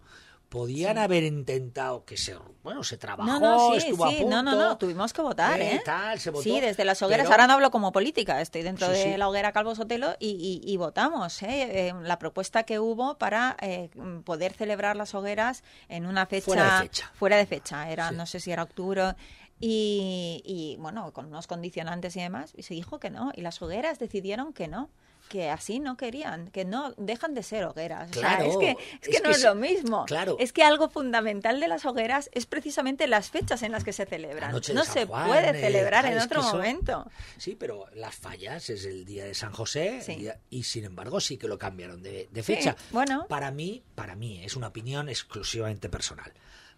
[0.50, 2.34] podían haber intentado que se
[2.64, 5.60] bueno se trabajó No, no, sí, estuvo a punto no, no, no, tuvimos que votar,
[5.60, 5.82] eh, ¿eh?
[5.84, 8.88] tal, se votó, sí, desde las hogueras, pero- ahora no hablo como política, estoy dentro
[8.88, 10.30] de la hoguera Calvo Sotelo y,
[10.64, 11.90] y- y votamos ¿eh?
[11.90, 13.90] Eh, la propuesta que hubo para eh,
[14.24, 17.12] poder celebrar las hogueras en una fecha Fuera de fecha.
[17.14, 19.16] fuera de fecha, era, no sé si era octubre.
[19.60, 23.60] Y, y, bueno, con unos condicionantes y demás, y se dijo que no, y las
[23.62, 24.90] hogueras decidieron que no,
[25.28, 28.10] que así no querían, que no dejan de ser hogueras.
[28.10, 30.06] O sea, Claro, es que, es que es no que es lo mismo.
[30.06, 30.38] claro.
[30.40, 34.06] Es que algo fundamental de las hogueras es precisamente las fechas en las que se
[34.06, 34.52] celebran.
[34.52, 37.10] No San se Juan, puede eh, celebrar en otro eso- momento.
[37.38, 40.14] Sí, pero las fallas es el día de San José Sí.
[40.14, 42.76] el día- y sin embargo sí que lo cambiaron de, de Sí, fecha.
[42.92, 43.26] bueno.
[43.28, 46.32] Para mí, para mí es una opinión exclusivamente personal.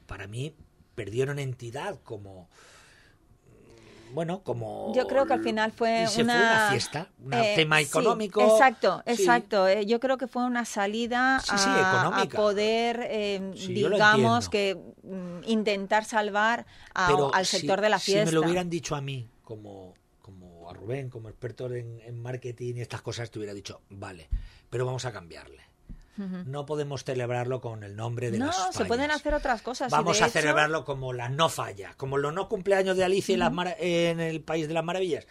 [0.07, 0.55] Para mí
[0.95, 2.49] perdieron entidad como
[4.11, 7.79] bueno, como Yo creo que al final fue una, fue una fiesta, un eh, tema
[7.79, 8.41] sí, económico.
[8.41, 9.13] exacto, Sí.
[9.13, 9.67] exacto.
[9.67, 14.75] eh, yo creo que fue una salida Sí, sí, a, a poder, eh, digamos, que
[15.03, 18.25] mm, intentar salvar a- Pero al si- sector de la fiesta.
[18.29, 22.21] Si me lo hubieran dicho a mí, como, como a Rubén, como experto en, en
[22.21, 24.29] marketing y estas cosas, te hubiera dicho, vale,
[24.69, 25.68] pero vamos a cambiarle.
[26.45, 28.87] No podemos celebrarlo con el nombre de no, las se fallas.
[28.87, 29.91] pueden hacer otras cosas.
[29.91, 33.37] Vamos a hecho- celebrarlo como la no falla, como los no cumpleaños de Alicia y
[33.37, 35.25] las mara- en el País de las Maravillas.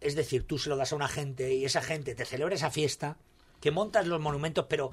[0.00, 2.70] Es decir, tú se lo das a una gente y esa gente te celebra esa
[2.70, 3.16] fiesta,
[3.60, 4.90] que montas los monumentos, pero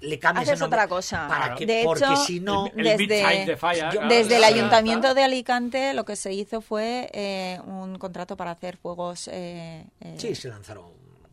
[0.00, 1.26] le cambias Haces el nombre otra cosa.
[1.28, 4.44] Para que, De porque hecho, si no, El desde- mid-size de falla, yo- Desde el.
[4.44, 9.84] Ayuntamiento de Alicante lo que se hizo fue eh, un contrato para hacer fuegos, eh,
[10.00, 10.84] eh, sí, se lanzaron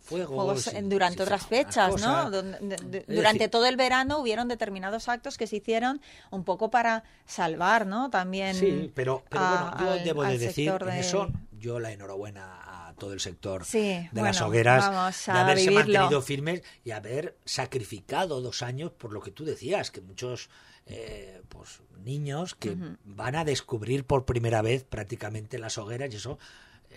[0.10, 0.36] fuegos.
[0.36, 2.30] juegos y en- durante otras fechas, ¿no?
[2.32, 3.08] durante
[3.40, 8.10] decir, todo el verano hubieron determinados actos que se hicieron un poco para salvar, ¿no?
[8.10, 11.80] También Sí, pero, pero a- bueno, yo al- debo de decir en de- eso, yo
[11.80, 14.86] la enhorabuena a todo el sector Sí, de las hogueras
[15.26, 16.00] de haberse vivirlo.
[16.00, 20.50] mantenido firmes y haber sacrificado dos años por lo que tú decías, que muchos
[20.92, 26.40] eh, pues niños que van a descubrir por primera vez prácticamente las hogueras y eso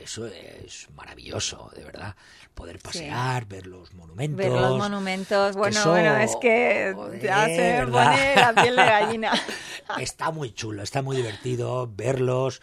[0.03, 2.15] eso es maravilloso, de verdad.
[2.55, 4.37] Poder pasear, ver los monumentos.
[4.37, 5.57] ver los monumentos.
[5.57, 8.11] Bueno, Eso, bueno, es que ya joder, ¿verdad?
[8.11, 9.33] pone la piel de gallina.
[9.99, 12.61] Está muy chulo, está muy divertido verlos.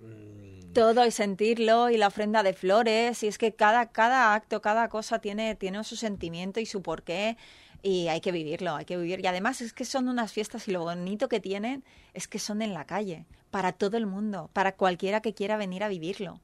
[0.00, 4.62] mm, todo y sentirlo y la ofrenda de flores y es que cada cada acto
[4.62, 7.36] cada cosa tiene tiene su sentimiento y su porqué
[7.82, 10.72] y hay que vivirlo hay que vivir y además es que son unas fiestas y
[10.72, 14.72] lo bonito que tienen es que son en la calle para todo el mundo para
[14.72, 16.40] cualquiera que quiera venir a vivirlo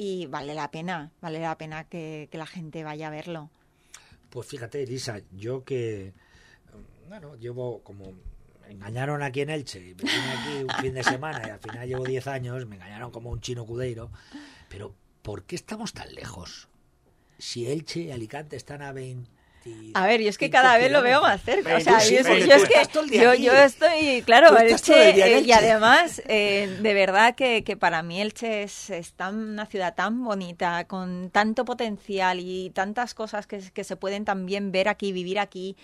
[0.00, 3.50] y vale la pena vale la pena que, que la gente vaya a verlo
[4.30, 6.12] Pues fíjate, Elisa, yo que,
[7.08, 8.12] bueno, llevo como,
[8.62, 11.88] me engañaron aquí en Elche, me vine aquí un fin de semana y al final
[11.88, 14.10] llevo 10 años, me engañaron como un chino cudeiro,
[14.68, 16.68] pero ¿por qué estamos tan lejos?
[17.38, 19.37] Si Elche y Alicante están a 20...
[19.94, 21.76] A ver, yo es que cada vez lo veo más cerca.
[21.76, 25.52] O sea, Sí, yo, yo es que yo, yo estoy, claro, Elche, el eh, y
[25.52, 30.22] además, eh, de verdad que, que para mí Elche es, es tan- una ciudad tan
[30.22, 35.38] bonita, con tanto potencial y tantas cosas que, que se pueden también ver aquí, vivir
[35.38, 35.74] aquí.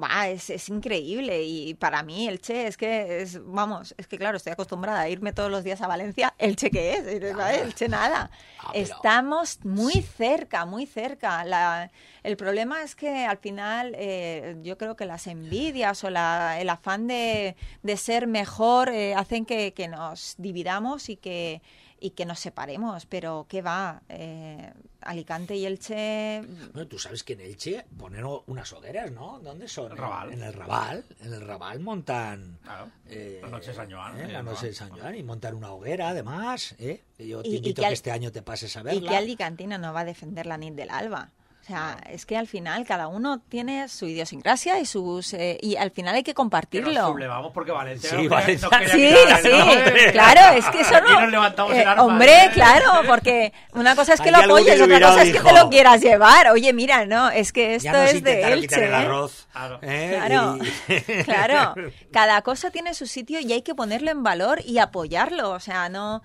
[0.00, 1.42] Va, es, es increíble.
[1.42, 5.32] Y para mí Elche es que, es vamos, es que claro, estoy acostumbrada a irme
[5.32, 6.32] todos los días a Valencia.
[6.38, 7.32] ¿Elche qué es?
[7.36, 7.62] ¿Sabes?
[7.62, 8.30] Elche nada.
[8.60, 11.44] Ah, pero- Estamos muy cerca, muy cerca.
[11.44, 11.90] La,
[12.22, 16.68] el problema es que al final eh, yo creo que las envidias o la- el
[16.68, 21.62] afán de, de ser mejor eh, hacen que, que nos dividamos y que,
[22.00, 23.06] y que nos separemos.
[23.06, 24.02] Pero ¿qué va?
[24.08, 26.42] Eh, Alicante y Elche...
[26.72, 29.38] Bueno, tú sabes que en Elche ponen unas hogueras, ¿no?
[29.40, 29.92] ¿Dónde son?
[29.92, 30.32] El Raval.
[30.32, 31.04] En el Raval.
[31.20, 32.58] En el Raval montan...
[32.62, 32.90] Claro.
[33.06, 34.28] eh, La noche de San Joan, ¿eh?
[34.32, 34.50] La ¿no?
[34.50, 35.14] noche de San Joan.
[35.14, 36.74] Y montar una hoguera, además.
[36.78, 37.04] ¿eh?
[37.16, 38.84] Que Yo te Y- y invito que a que este año te pases a ¿Y
[38.84, 39.10] verla.
[39.10, 41.30] qué alicantino no va a defender la nit del alba?
[41.68, 45.76] O sea, es que al final cada uno tiene su idiosincrasia y sus eh, y
[45.76, 46.92] al final hay que Que compartirlo.
[46.94, 48.68] nos sublevamos porque Valencia Sí, Valencia.
[48.90, 49.14] Sí,
[50.12, 51.20] claro, es que eso Aquí no.
[51.20, 52.50] nos levantamos eh, el arma, hombre, ¿eh?
[52.54, 55.68] claro, porque una cosa es que lo que apoyes, otra cosa es que te lo
[55.68, 56.48] quieras llevar.
[56.52, 58.84] Oye, mira, no, es que esto Ya nos es de Elche.
[58.86, 58.94] el ¿eh?
[58.94, 59.46] arroz.
[59.52, 59.78] Claro.
[59.82, 60.20] ¿eh?
[60.26, 61.74] Claro, Y- claro.
[62.10, 65.50] Cada cosa tiene su sitio y hay que ponerlo en valor y apoyarlo.
[65.50, 66.22] O sea, no.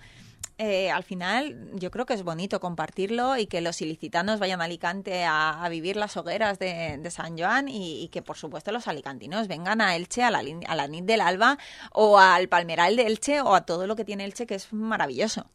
[0.58, 4.64] Eh, al final, yo creo que es bonito compartirlo y que los ilicitanos vayan a
[4.64, 8.70] Alicante a, a vivir las hogueras de, de San Joan y, y que, por supuesto,
[8.70, 11.58] los alicantinos vengan a Elche, a la, a la Nit del Alba
[11.92, 15.50] o al Palmeral de Elche o a todo lo que tiene Elche, que es maravilloso.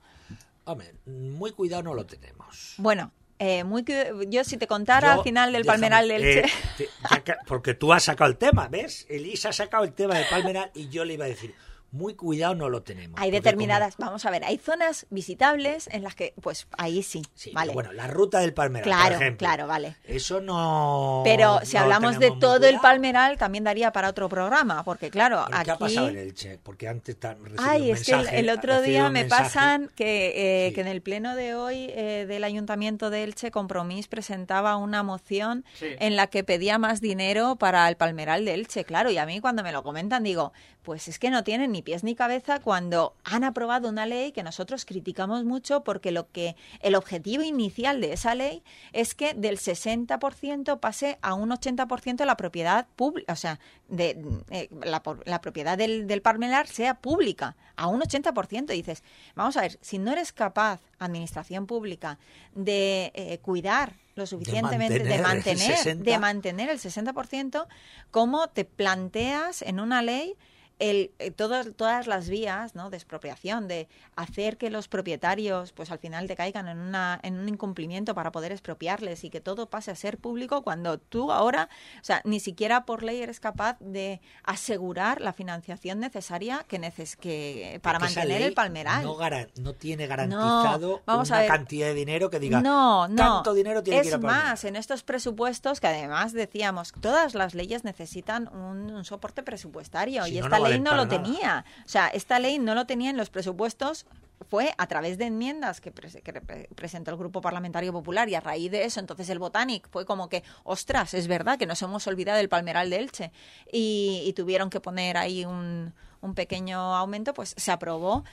[0.66, 2.74] Hombre, muy cuidado no lo tenemos.
[2.78, 3.86] Bueno, eh, muy
[4.28, 6.40] yo si te contara Yo- al final del déjame, Palmeral de Elche.
[6.40, 9.06] eh, te- que- porque tú has sacado el tema, ¿ves?
[9.10, 11.56] Elisa ha sacado el tema del Palmeral y yo le iba a decir,
[11.92, 13.20] muy cuidado no lo tenemos.
[13.20, 17.52] Hay determinadas, vamos a ver, hay zonas visitables en las que, pues ahí sí, sí,
[17.54, 17.74] vale.
[17.74, 19.38] Bueno, la ruta del Palmeral, claro, por ejemplo.
[19.48, 19.96] claro, vale.
[20.06, 21.22] Eso no.
[21.24, 22.80] Pero si no hablamos de todo el.
[22.80, 25.66] Palmeral, también daría para otro programa, porque claro, ¿Pero aquí...
[25.66, 26.60] ¿Qué ha pasado en Elche?
[26.64, 29.44] Porque antes tan, Ay, un es que el, el otro día me mensaje.
[29.44, 30.76] pasan que, eh, Sí.
[30.76, 35.66] que en el pleno de hoy eh, del Ayuntamiento de Elche, Compromís presentaba una moción
[35.74, 35.88] Sí.
[36.00, 39.40] en la que pedía más dinero para el Palmeral de Elche, claro, y a mí
[39.42, 43.16] cuando me lo comentan digo, pues es que no tienen ni pies ni cabeza cuando
[43.24, 48.14] han aprobado una ley que nosotros criticamos mucho porque lo que el objetivo inicial de
[48.14, 48.64] esa ley
[48.94, 54.70] es que del 60% pase a un 80% la propiedad pública, o sea, de eh,
[54.84, 58.72] la, la propiedad del, del Palmeral sea pública, a un 80%.
[58.74, 59.04] Y dices,
[59.36, 62.20] vamos a ver, si no eres capaz, administración pública,
[62.54, 66.12] de eh, cuidar lo suficientemente, de mantener el mantener, 60.
[66.12, 67.68] de mantener el 60%,
[68.12, 70.36] ¿cómo te planteas en una ley
[70.80, 72.90] el, eh, todas, todas las vías ¿no?
[72.90, 77.38] de expropiación, de hacer que los propietarios pues al final te caigan en, una, en
[77.38, 81.70] un incumplimiento para poder expropiarles y que todo pase a ser público cuando tú ahora,
[82.02, 87.16] o sea, ni siquiera por ley eres capaz de asegurar la financiación necesaria que, neces
[87.18, 89.04] que para Porque mantener ley el palmeral.
[89.04, 89.18] No,
[89.58, 91.52] no tiene garantizado vamos a una ver.
[91.52, 93.16] cantidad de dinero que diga no, no.
[93.16, 94.44] tanto dinero tiene es que ir a Palmeral".
[94.52, 100.24] más, en estos presupuestos que además decíamos, todas las leyes necesitan un, un soporte presupuestario
[100.24, 101.22] Si y no, esta no ley no lo nada.
[101.22, 101.66] tenía.
[101.86, 104.06] O sea, esta ley no lo tenía en los presupuestos.
[104.50, 108.36] Fue a través de enmiendas que, pres- que re- presentó el Grupo Parlamentario Popular y
[108.36, 111.82] a raíz de eso, entonces el Botanic fue como que, ostras, es verdad que nos
[111.82, 113.32] hemos olvidado del Palmeral de Elche
[113.72, 118.24] y, y tuvieron que poner ahí un, un pequeño aumento, pues se aprobó.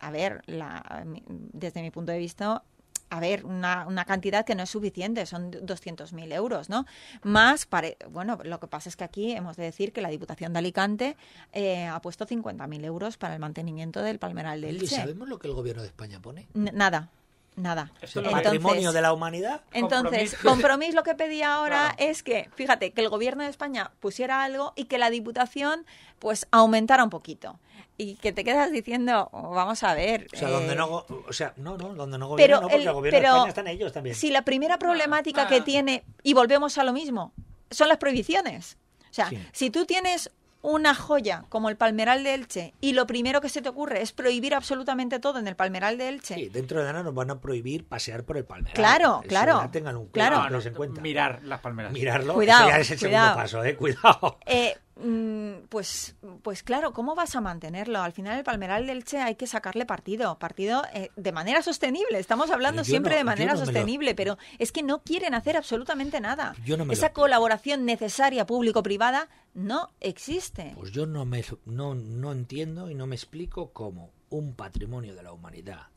[0.00, 2.62] A ver, la, desde mi punto de vista,
[3.10, 6.84] a ver, una, una cantidad que no es suficiente, son 200.000 euros, ¿no?
[7.22, 10.52] Más, pare- bueno, lo que pasa es que aquí hemos de decir que la Diputación
[10.52, 11.16] de Alicante
[11.52, 14.96] eh, ha puesto 50.000 euros para el mantenimiento del Palmeral de ¿Y Elche.
[14.96, 16.48] sabemos lo que el gobierno de España pone?
[16.54, 17.10] N- Nada,
[17.56, 17.92] nada.
[18.00, 19.60] Eso ¿El Entonces- patrimonio de la humanidad?
[19.72, 20.36] Entonces.
[20.42, 22.10] Compromís lo que pedía ahora Claro.
[22.10, 25.86] es que, fíjate, que el gobierno de España pusiera algo y que la Diputación
[26.18, 27.58] pues aumentara un poquito.
[27.96, 30.26] Y que te quedas diciendo, oh, vamos a ver.
[30.34, 32.76] O sea, donde eh, no, o sea, no, no, donde no pero gobierna, no, porque
[32.76, 34.16] el- el gobierno pero de España están ellos también.
[34.16, 35.46] Si la primera problemática ah.
[35.46, 37.32] que tiene, y volvemos a lo mismo,
[37.70, 38.78] son las prohibiciones.
[39.10, 39.38] O sea, Sí.
[39.52, 40.32] si tú tienes
[40.66, 44.12] una joya como el Palmeral de Elche y lo primero que se te ocurre es
[44.12, 47.38] prohibir absolutamente todo en el Palmeral de Elche, Sí, dentro de nada nos van a
[47.38, 48.74] prohibir pasear por el palmeral.
[48.74, 50.36] Claro, Eso claro, ya tengan un claro.
[50.36, 51.00] cuidado, No, no, tenlos en cuenta.
[51.02, 51.92] Mirar las palmeras.
[51.92, 53.24] Mirarlo, Cuidado, ya es el cuidado.
[53.26, 54.38] segundo paso, eh, cuidado.
[54.46, 58.00] Eh, mm, pues, pues claro, ¿cómo vas a mantenerlo?
[58.00, 62.18] Al final el Palmeral del Che hay que sacarle partido, partido eh, de manera sostenible.
[62.18, 65.02] Estamos hablando Yo siempre no- de manera no me lo- sostenible, pero es que no
[65.02, 66.54] quieren hacer absolutamente nada.
[66.64, 70.72] Yo no me Esa colaboración necesaria público-privada no existe.
[70.76, 75.22] Pues yo no me no, no entiendo y no me explico cómo un patrimonio de
[75.22, 75.88] la humanidad,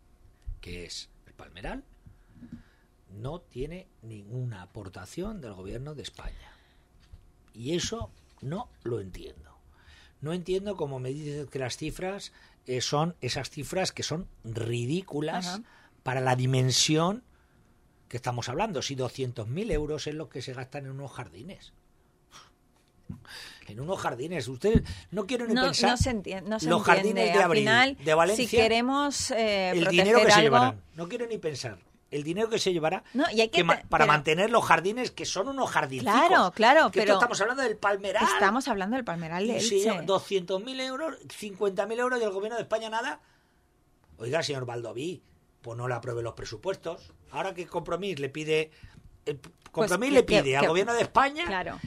[0.62, 1.84] que es el palmeral,
[3.12, 6.54] no tiene ninguna aportación del gobierno de España.
[7.54, 9.58] Y eso no lo entiendo.
[10.22, 12.32] No entiendo cómo me dices que las cifras
[12.66, 15.64] eh, son esas cifras que son ridículas Ajá.
[16.04, 17.24] para la dimensión
[18.08, 18.82] que estamos hablando.
[18.82, 21.74] Si 200.000 euros es lo que se gastan en unos jardines.
[23.68, 24.48] En unos jardines.
[24.48, 26.50] Ustedes no quieren ni No, pensar no se entiende.
[26.50, 27.02] No se los entiende.
[27.02, 30.82] jardines de Al abril final, de Valencia, si queremos eh, el dinero que se llevarán.
[30.96, 31.78] No quiero ni pensar.
[32.10, 35.12] El dinero que se llevará No, y hay que ma- para pero- mantener los jardines
[35.12, 36.06] que son unos jardines.
[36.06, 38.24] Claro, claro, que pero- estamos hablando del palmeral.
[38.24, 39.80] estamos hablando del Palmeral de Elche.
[39.82, 43.20] llevan 200.000 euros, 50.000 euros y el gobierno de España nada.
[44.20, 45.22] Oiga, señor Baldoví,
[45.62, 47.12] pues no le apruebe los presupuestos.
[47.32, 48.72] Ahora que Compromís le pide.
[49.26, 49.40] El
[49.74, 51.78] Compromís que- le que- pide al gobierno de España Claro.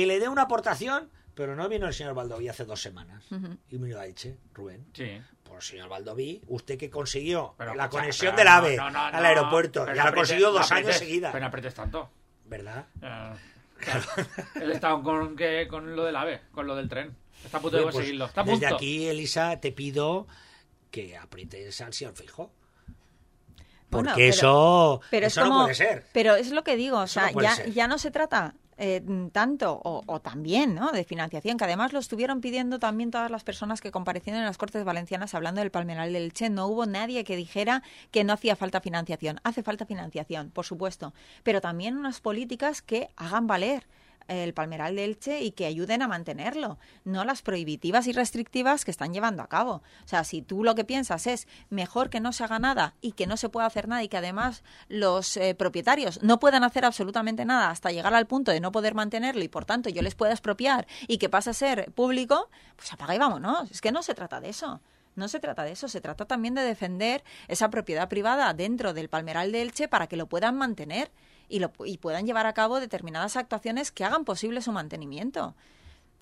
[0.00, 3.24] Que le dé una aportación, pero no vino el señor Baldoví hace dos semanas.
[3.70, 4.86] Y me lo ha dicho, Rubén.
[4.92, 5.20] Sí.
[5.44, 9.24] Pues señor Baldoví, usted que consiguió Pero, la escucha, conexión del AVE no, no, al
[9.24, 11.32] aeropuerto, ya lo consiguió dos años seguidas.
[11.32, 12.10] Pero no apretes tanto.
[12.44, 12.86] ¿Verdad?
[13.02, 13.32] Eh,
[14.56, 17.16] él está con, que, con lo del AVE, con lo del tren.
[17.44, 18.26] Está a punto de Pues, conseguirlo.
[18.26, 18.74] Está a desde punto.
[18.76, 20.26] aquí, Elisa, te pido
[20.90, 22.50] que aprietes al señor Fijo.
[23.90, 26.06] Porque Bueno, pero- eso, Pero eso es como, no puede ser.
[26.12, 27.72] Pero es lo que digo, o sea, no ya, ser.
[27.72, 30.92] ya no se trata eh, tanto o, también ¿no?
[30.92, 34.56] de financiación, que además lo estuvieron pidiendo también todas las personas que comparecieron en las
[34.56, 36.48] Cortes Valencianas hablando del Palmeral del Che.
[36.48, 39.40] No hubo nadie que dijera que no hacía falta financiación.
[39.42, 41.12] Hace falta financiación, por supuesto,
[41.42, 43.86] pero también unas políticas que hagan valer
[44.28, 48.90] el palmeral de Elche y que ayuden a mantenerlo, no las prohibitivas y restrictivas que
[48.90, 49.82] están llevando a cabo.
[50.04, 53.12] O sea, si tú lo que piensas es mejor que no se haga nada y
[53.12, 56.84] que no se pueda hacer nada y que además los eh, propietarios no puedan hacer
[56.84, 60.14] absolutamente nada hasta llegar al punto de no poder mantenerlo y por tanto yo les
[60.14, 63.70] pueda expropiar y que pase a ser público, pues apaga y vámonos.
[63.70, 64.80] Es que no se trata de eso.
[65.16, 69.08] No se trata de eso, se trata también de defender esa propiedad privada dentro del
[69.08, 71.10] palmeral de Elche para que lo puedan mantener
[71.48, 75.54] y, lo, y puedan llevar a cabo determinadas actuaciones que hagan posible su mantenimiento.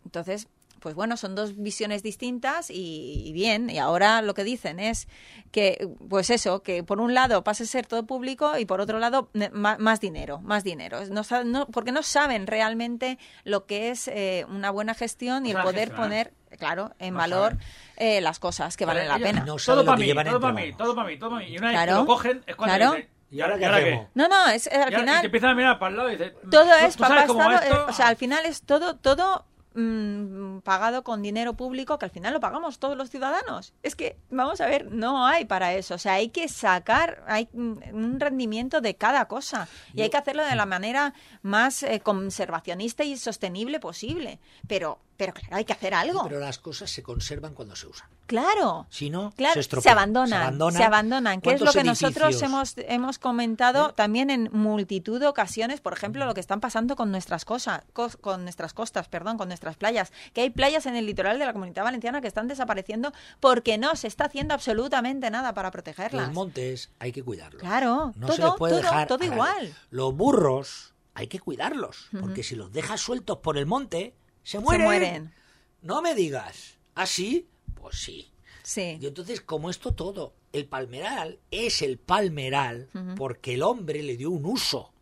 [0.04, 0.48] Entonces,
[0.80, 5.08] pues bueno, son dos visiones distintas y, bien, y ahora lo que dicen es
[5.50, 8.98] que, pues eso, que por un lado pase a ser todo público y por otro
[8.98, 11.00] lado más, dinero, más dinero,
[11.44, 15.92] no, porque no saben realmente lo que es eh, una buena gestión y el poder
[15.92, 17.56] poner, claro, en valor
[17.96, 19.44] eh, las cosas que valen la pena.
[19.44, 21.52] todo para mí, todo para mí, todo para mí, todo para mí.
[21.52, 23.15] Y una vez que lo cogen es cuando claro.
[23.30, 24.06] ¿Y ahora qué hacemos?
[24.14, 25.22] No, no, es, al final.
[25.22, 26.34] Y empiezan a mirar para el lado y dicen.
[26.50, 29.44] Todo es para eh, o sea, al final es todo, todo
[29.78, 33.74] Mm, pagado con dinero público que al final lo pagamos todos los ciudadanos.
[33.82, 35.96] Es que, vamos a ver, no hay para eso.
[35.96, 40.46] O sea, hay que sacar hay un rendimiento de cada cosa y hay que hacerlo
[40.46, 41.12] de la manera
[41.42, 44.38] más eh, conservacionista y sostenible posible.
[44.66, 46.24] Pero pero claro, hay que hacer algo.
[46.24, 48.08] pero las cosas se conservan cuando se usan.
[48.26, 48.86] Claro.
[48.90, 51.40] Si no, se, se, abandonan, se, abandonan.
[51.40, 53.92] Que es lo que nosotros hemos, hemos comentado ¿Eh?
[53.94, 55.80] también en multitud de ocasiones.
[55.80, 59.76] Por ejemplo, lo que están pasando con nuestras cosas, con nuestras costas, perdón, con nuestras
[59.76, 60.12] playas.
[60.32, 63.94] Que hay playas en el litoral de la Comunidad Valenciana que están desapareciendo porque no
[63.94, 66.26] se está haciendo absolutamente nada para protegerlas.
[66.26, 67.62] Los montes hay que cuidarlos.
[67.62, 69.72] Claro, no todo, se les puede dejar todo igual.
[69.90, 74.14] Los burros hay que cuidarlos, porque si los dejas sueltos por el monte
[74.46, 75.34] se mueren.
[75.82, 76.78] No me digas.
[76.94, 77.48] ¿Ah, sí?
[77.74, 78.30] Pues sí.
[78.62, 78.96] Sí.
[79.00, 84.30] Y entonces, como esto todo, el palmeral es el palmeral porque el hombre le dio
[84.30, 84.92] un uso.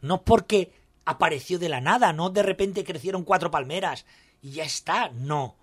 [0.00, 0.72] No porque
[1.04, 4.04] apareció de la nada, no de repente crecieron cuatro palmeras
[4.42, 5.10] y ya está.
[5.10, 5.54] No.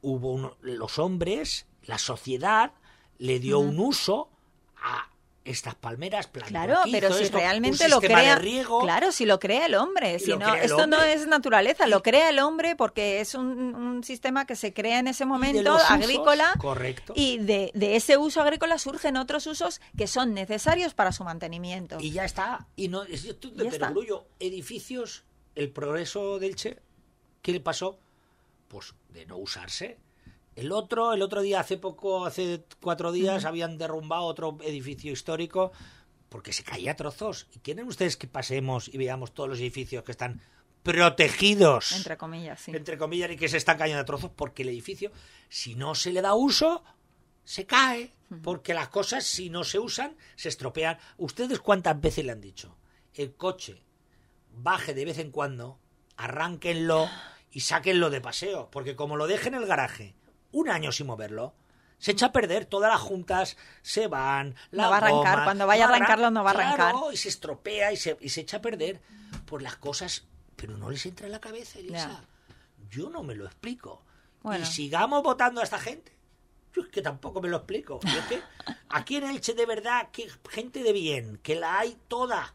[0.00, 2.72] Hubo los hombres, la sociedad
[3.18, 4.30] le dio un uso
[4.78, 5.10] a
[5.48, 8.38] estas palmeras Claro, pero si realmente lo crea,
[8.80, 12.38] claro, si lo crea el hombre, si no, esto no es naturaleza, lo crea el
[12.38, 17.12] hombre porque es un, sistema que se crea en ese momento agrícola, correcto.
[17.16, 21.98] y de, ese uso agrícola surgen otros usos que son necesarios para su mantenimiento.
[22.00, 25.24] Y ya está, y no, es de edificios,
[25.54, 26.78] el progreso del Che,
[27.42, 27.98] ¿qué le pasó?
[28.68, 29.98] Pues de no usarse
[30.58, 35.70] el otro, el otro día, hace poco, hace cuatro días, habían derrumbado otro edificio histórico
[36.28, 37.46] porque se caía a trozos.
[37.54, 40.40] ¿Y quieren ustedes que pasemos y veamos todos los edificios que están
[40.82, 41.92] protegidos?
[41.92, 42.72] Entre comillas, sí.
[42.74, 45.12] Entre comillas, y que se están cayendo a trozos porque el edificio,
[45.48, 46.82] si no se le da uso,
[47.44, 48.14] se cae.
[48.42, 50.98] Porque las cosas, si no se usan, se estropean.
[51.16, 52.76] ¿Ustedes cuántas veces le han dicho?
[53.14, 53.84] El coche
[54.52, 55.78] baje de vez en cuando,
[56.16, 57.08] arránquenlo
[57.50, 58.68] y sáquenlo de paseo.
[58.70, 60.17] Porque como lo dejen en el garaje
[60.52, 61.54] un año sin moverlo,
[61.98, 65.66] se echa a perder, todas las juntas se van, la no va a arrancar, cuando
[65.66, 66.94] vaya a arrancarlo no va a arrancar.
[67.12, 69.00] y se estropea y se, y se echa a perder
[69.46, 70.26] por las cosas,
[70.56, 72.22] pero no les entra en la cabeza, Elisa.
[72.90, 74.02] Yo no me lo explico.
[74.58, 76.16] Y sigamos votando a esta gente.
[76.74, 77.98] Yo es que tampoco me lo explico.
[78.00, 78.42] que
[78.88, 82.54] aquí en Elche de verdad, que gente de bien, que la hay toda,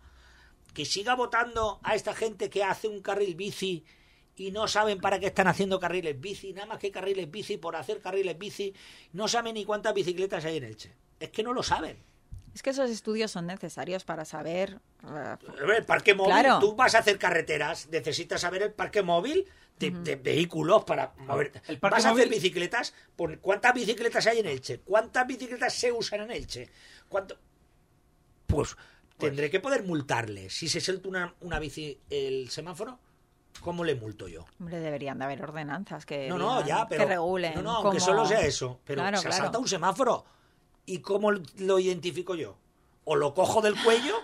[0.73, 3.85] que siga votando a esta gente que hace un carril bici
[4.35, 7.75] y no saben para qué están haciendo carriles bici, nada más que carriles bici por
[7.75, 8.73] hacer carriles bici,
[9.11, 10.93] no saben ni cuántas bicicletas hay en Elche.
[11.19, 11.97] Es que no lo saben.
[12.53, 14.79] Es que esos estudios son necesarios para saber.
[15.67, 19.47] el parque móvil, tú vas a hacer carreteras, necesitas saber el parque móvil
[19.79, 21.61] de, vehículos para moverte.
[21.81, 22.93] ¿Vas a hacer bicicletas?
[23.41, 24.79] ¿Cuántas bicicletas hay en Elche?
[24.79, 26.69] ¿Cuántas bicicletas se usan en Elche?
[27.09, 27.37] ¿Cuánto?
[28.45, 28.75] Pues,
[29.17, 30.49] tendré pues que poder multarle.
[30.51, 32.99] Si se suelta una, una bici el semáforo,
[33.61, 34.45] ¿cómo le multo yo?
[34.59, 37.55] Hombre, deberían de haber ordenanzas que, no, no, ya, pero, regulen.
[37.55, 38.79] No, no, aunque solo sea eso.
[38.85, 40.25] Pero se salta un semáforo.
[40.85, 42.57] ¿Y cómo lo identifico yo?
[43.05, 44.15] O lo cojo del cuello,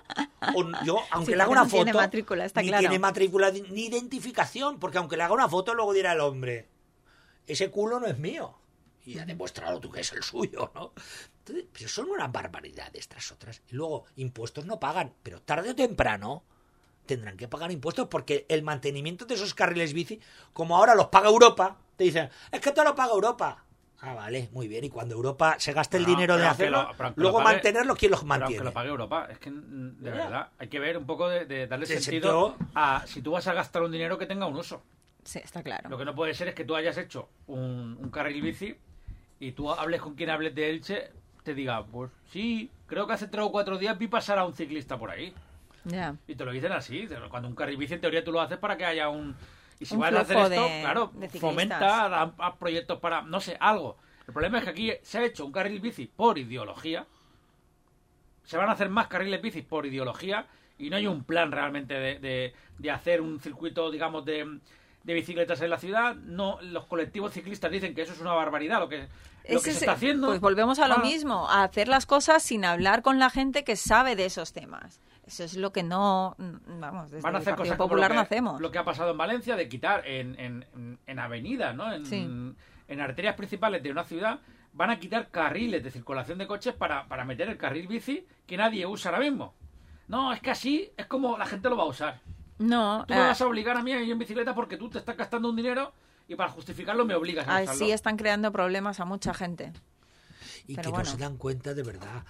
[0.56, 1.84] o yo, aunque le haga una foto.
[1.84, 2.82] Tiene matrícula, está ni claro.
[2.82, 6.70] tiene matrícula ni identificación, porque aunque le haga una foto, luego dirá el hombre:
[7.46, 8.56] ese culo no es mío.
[9.06, 10.94] Y ha demostrado tú que es el suyo, ¿no?
[11.40, 13.62] Entonces, pero son una barbaridad estas otras.
[13.70, 16.44] Y luego, impuestos no pagan, pero tarde o temprano
[17.10, 20.20] tendrán que pagar impuestos porque el mantenimiento de esos carriles bici,
[20.54, 23.64] como ahora los paga Europa, te dicen, es que todo lo paga Europa.
[24.02, 24.84] Ah, vale, muy bien.
[24.84, 28.60] Y cuando Europa se gaste el dinero de hacerlo, luego mantenerlo, ¿quién los mantiene?
[28.60, 29.28] que lo pague Europa.
[29.32, 33.32] Es que, de verdad, hay que ver un poco de, darle sentido a si tú
[33.32, 34.84] vas a gastar un dinero que tenga un uso.
[35.24, 35.90] Sí, está claro.
[35.90, 38.78] Lo que no puede ser es que tú hayas hecho un, un carril bici
[39.40, 41.12] y tú hables con quien hables de Elche,
[41.44, 44.54] te diga, pues sí, creo que hace tres o cuatro días vi pasar a un
[44.54, 45.34] ciclista por ahí.
[46.28, 47.08] Y te lo dicen así.
[47.30, 49.36] Cuando un carril bici, en teoría, tú lo haces para que haya un...
[49.80, 53.22] Y si Un vas a hacer esto, de- claro, de fomenta da- a proyectos para,
[53.22, 53.98] no sé, algo.
[54.28, 57.06] El problema es que aquí se ha hecho un carril bici por ideología.
[58.44, 60.46] Se van a hacer más carriles bici por ideología
[60.78, 64.60] y no hay un plan realmente de, de- de hacer un circuito, digamos, de,
[65.04, 66.16] de bicicletas en la ciudad.
[66.16, 69.08] No, los colectivos ciclistas dicen que eso es una barbaridad lo que, lo
[69.44, 70.28] que se es- está haciendo.
[70.28, 71.00] Pues volvemos a lo Ah.
[71.02, 75.00] mismo, a hacer las cosas sin hablar con la gente que sabe de esos temas.
[75.30, 77.90] Eso es lo que no, mm, vamos, desde van a el hacer Partido cosas como
[77.90, 78.62] Popular lo que, no hacemos.
[78.62, 81.94] lo que ha pasado en Valencia de quitar en, en, en- en avenidas, ¿no?
[81.94, 82.16] En, Sí.
[82.88, 84.40] en arterias principales de una ciudad
[84.74, 88.58] van a quitar carriles de circulación de coches para, para meter el carril bici que
[88.58, 89.54] nadie usa ahora mismo.
[90.08, 92.20] No, es que así es como la gente lo va a usar.
[92.58, 94.90] No, Tú me ah, vas a obligar a mí a ir en bicicleta porque tú
[94.90, 95.94] te estás gastando un dinero
[96.28, 97.72] y para justificarlo me obligas a usarlo.
[97.72, 99.72] así están creando problemas a mucha gente.
[100.68, 101.06] Y Pero que bueno.
[101.06, 102.24] no se dan cuenta de verdad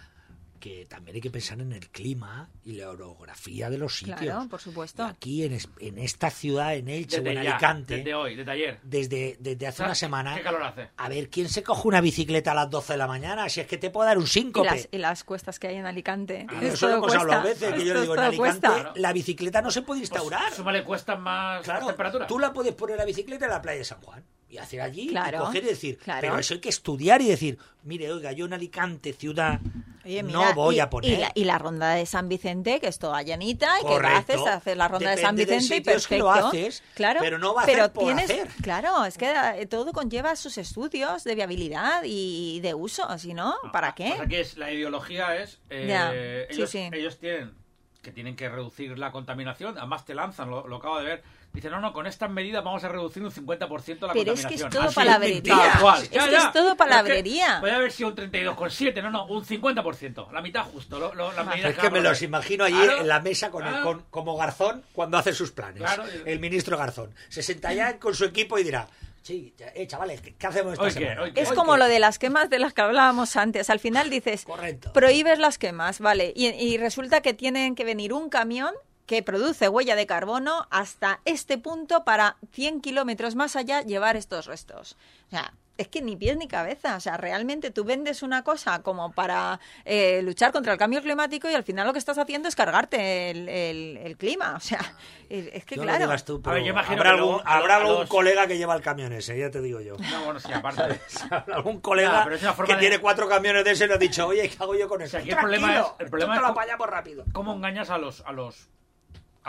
[0.60, 4.20] que también hay que pensar en el clima y la orografía de los sitios.
[4.20, 5.04] Claro, por supuesto.
[5.06, 8.14] Y aquí en, es- en esta ciudad, en Elche o Desde en ya, Alicante, desde
[8.14, 8.80] hoy, desde ayer.
[8.84, 10.90] desde, desde hace una semana, ¿Qué calor hace?
[10.98, 13.50] a ver, ¿quién se coge una bicicleta a las 12 de la mañana?
[13.50, 14.66] Si es que te puedo dar un Y síncope.
[14.68, 16.46] las, y las cuestas que hay en Alicante.
[16.50, 18.94] Ah, Es Eso lo hemos hablado a veces, que yo Esto digo, en Alicante cuesta.
[18.96, 20.42] la bicicleta no se puede instaurar.
[20.44, 22.28] Pues, súmale cuestas más, Claro, temperatura.
[22.28, 25.08] tú la puedes poner la bicicleta en la playa de San Juan y hacer allí
[25.10, 26.22] Claro, y coger y decir, claro.
[26.22, 29.60] pero eso hay que estudiar y decir, mire, oiga, yo en Alicante, ciudad,
[30.04, 31.12] Oye, no voy y- a poner.
[31.12, 34.18] Y la, y la ronda de San Vicente, que es toda llanita, y que Correcto.
[34.18, 36.24] haces, haces la ronda de San Vicente y es que perfecto.
[36.24, 38.48] lo haces, claro, pero no va a hacer por tienes, hacer.
[38.64, 43.56] Claro, es que eh, todo conlleva sus estudios de viabilidad y de uso, si no,
[43.72, 44.16] ¿para qué?
[44.28, 45.60] Que es, la ideología es.
[45.70, 46.90] eh, sí, ellos, sí.
[46.92, 47.54] ellos tienen
[48.02, 49.78] que tienen que reducir la contaminación.
[49.78, 51.24] Además, te lanzan, lo, lo acabo de ver.
[51.52, 54.50] Dicen, no, no, con estas medidas vamos a reducir un 50% la Pero es contaminación.
[54.50, 55.78] que es todo Así, palabrería.
[55.82, 56.04] cual.
[56.04, 56.38] Es Ya, que ya.
[56.38, 57.56] es todo Es palabrería.
[57.56, 60.32] que Puede haber sido un 32,7, no, no, un 50%.
[60.32, 61.00] La mitad justo.
[61.00, 63.66] Lo, lo- las medidas Es que me los imagino allí Claro, en la mesa con
[63.66, 65.78] el, con- como Garzón cuando hace sus planes.
[65.82, 66.04] Claro.
[66.26, 67.14] El ministro Garzón.
[67.30, 68.88] Se sentará con su equipo y dirá,
[69.24, 71.22] sí, eh, chavales, ¿qué, hacemos esta Hoy qué, semana?
[71.24, 71.42] hoy qué.
[71.42, 71.80] Es Hoy como qué".
[71.80, 73.70] lo de las quemas de las que hablábamos antes.
[73.72, 74.94] Al final dices, Correcto.
[74.94, 76.32] prohíbes las quemas, ¿vale?
[76.36, 78.74] Y, y resulta que tienen que venir un camión
[79.10, 84.46] que produce huella de carbono hasta este punto para 100 kilómetros más allá llevar estos
[84.46, 84.98] restos.
[85.26, 86.96] O sea, es que ni pies ni cabeza.
[86.96, 91.50] O sea, realmente tú vendes una cosa como para eh, luchar contra el cambio climático
[91.50, 94.54] y al final lo que estás haciendo es cargarte el, el- el clima.
[94.56, 94.80] O sea,
[95.28, 96.16] es que Yo claro.
[96.24, 98.10] tú, pero A ver, yo imagino habrá que algún, a lo- habrá a algún los-
[98.10, 99.96] colega que lleva el camión ese, ya te digo yo.
[99.98, 101.00] No, bueno, sí, aparte.
[101.32, 103.86] Habrá algún colega Ya, pero es una forma que de- tiene cuatro camiones de ese
[103.86, 105.12] y le ha dicho, oye, ¿qué hago yo con eso?
[105.12, 107.24] sea, aquí el problema es- el problema es apañamos rápido.
[107.34, 108.70] ¿Cómo engañas a los a los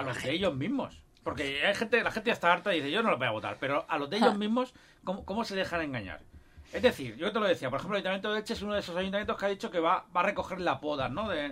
[0.00, 1.02] a los de ellos mismos?
[1.22, 3.30] Porque hay gente, la gente ya está harta y dice, yo no lo voy a
[3.30, 4.74] votar, pero a los de ellos mismos,
[5.04, 6.20] ¿cómo, cómo se dejan engañar?
[6.72, 8.80] Es decir, yo te lo decía, por ejemplo, el Ayuntamiento de Elche es uno de
[8.80, 11.28] esos ayuntamientos que ha dicho que va, va a recoger la poda, ¿no?
[11.28, 11.48] De,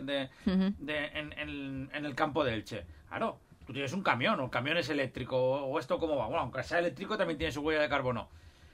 [0.79, 2.87] de- en, en- en el campo de Elche.
[3.09, 6.27] Claro, tú tienes un camión, o el camión es eléctrico, o esto cómo va.
[6.27, 8.29] Bueno, aunque sea eléctrico también tiene su huella de carbono.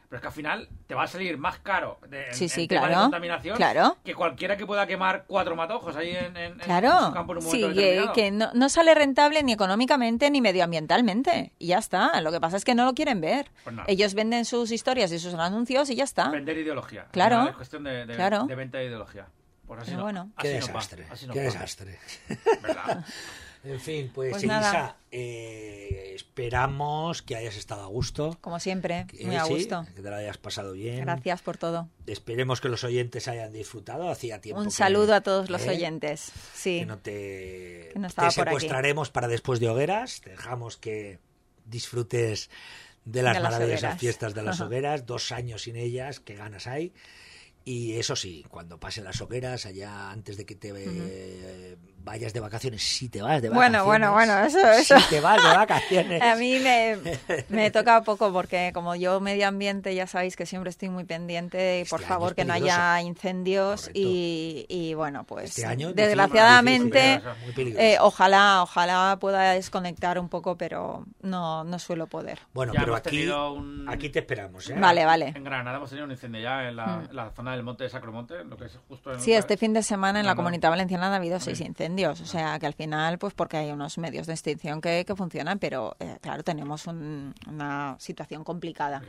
[0.09, 2.63] Pero es que al final te va a salir más caro de, en- Sí, sí,
[2.63, 3.97] en tema de claro, contaminación claro.
[4.05, 7.39] que cualquiera que pueda quemar cuatro matojos ahí en, en- en Claro, su campo en
[7.39, 8.13] un sí, momento que, determinado.
[8.13, 11.53] que no, no sale rentable ni económicamente ni medioambientalmente.
[11.59, 12.21] Y ya está.
[12.21, 13.51] Lo que pasa es que no lo quieren ver.
[13.65, 13.87] Pues nada.
[13.89, 16.29] Ellos venden sus historias y sus anuncios y ya está.
[16.29, 17.07] Vender ideología.
[17.11, 17.49] Claro.
[17.49, 18.45] Es cuestión de, de- Claro.
[18.45, 19.27] de venta de ideología.
[19.67, 20.31] Pues así Pero no, bueno.
[20.39, 21.99] Qué así no va, desastre, así no qué va, desastre.
[22.63, 23.05] ¿verdad?
[23.65, 28.37] En fin, pues, Pues Elisa, eh, esperamos que hayas estado a gusto.
[28.43, 29.87] Como siempre, muy a sí, gusto.
[29.95, 31.01] que te lo hayas pasado bien.
[31.01, 31.89] Gracias por todo.
[32.07, 34.11] Esperemos que los oyentes hayan disfrutado.
[34.11, 34.61] Hacía tiempo.
[34.61, 35.71] Un que- saludo a todos los ¿eh?
[35.71, 36.31] oyentes.
[36.55, 36.81] Sí.
[36.81, 40.21] Que no te, Que no te secuestraremos para después de hogueras.
[40.21, 41.19] Te dejamos que
[41.65, 42.51] disfrutes
[43.07, 44.01] de las De las maravillosas hogueras.
[44.01, 44.67] fiestas de las Ajá.
[44.67, 45.07] hogueras.
[45.07, 46.93] Dos años sin ellas, qué ganas hay.
[47.67, 50.71] Y eso sí, cuando pasen las hogueras, allá antes de que te
[52.05, 53.83] vayas de vacaciones, si te vas de vacaciones.
[53.83, 54.99] Bueno, bueno, bueno, eso- eso.
[55.01, 56.23] Si te vas de vacaciones.
[56.23, 56.97] A mí me,
[57.49, 61.81] me toca poco porque como yo medio ambiente ya sabéis que siempre estoy muy pendiente
[61.81, 65.93] y por Este año favor que no haya incendios y, y, bueno pues Este año,
[65.95, 67.21] desgraciadamente
[67.57, 72.39] eh, ojalá ojalá pueda desconectar un poco pero no no suelo poder.
[72.53, 74.69] Bueno, Ya pero aquí, un- aquí te esperamos.
[74.71, 74.75] ¿eh?
[74.79, 75.33] Vale, vale.
[75.35, 77.09] En Granada hemos tenido un incendio ya en la, Mm.
[77.13, 79.83] la zona del monte de Sacromonte, lo que es justo en Sí, este fin de
[79.83, 80.35] semana en la.
[80.35, 81.69] Comunidad Valenciana ha habido seis Bien.
[81.95, 85.15] Incendios, o sea que al final, pues porque hay unos medios de extinción que, que
[85.15, 89.01] funcionan, pero eh, claro, tenemos un- una situación complicada.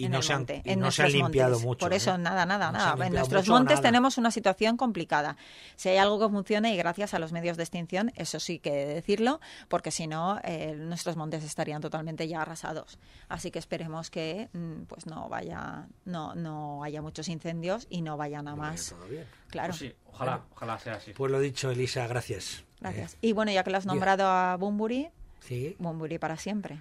[0.00, 1.66] Y en no el se han- monte, y en no se han nuestros limpiado montes.
[1.66, 1.96] mucho, Por ¿eh?
[1.96, 3.06] eso, nada, nada, No han nada.
[3.06, 3.82] En nuestros mucho, montes nada.
[3.88, 5.36] tenemos una situación complicada.
[5.76, 8.72] Si hay algo que funcione, y gracias a los medios de extinción, eso sí que
[8.86, 12.98] decirlo, porque si no, eh, nuestros montes estarían totalmente ya arrasados.
[13.28, 18.16] Así que esperemos que mm, pues no vaya, no, no haya muchos incendios y no
[18.16, 18.88] vayan a Vaya, más.
[18.90, 19.24] todo bien.
[19.48, 19.68] Claro.
[19.68, 21.12] Pues sí, ojalá, ojalá sea así.
[21.12, 22.64] Pues lo dicho, Elisa, gracias.
[22.80, 23.14] Gracias.
[23.14, 25.08] Eh, Y bueno, ya que lo has nombrado a Bumburi,
[25.40, 25.76] sí.
[25.78, 26.78] Bumburi para siempre.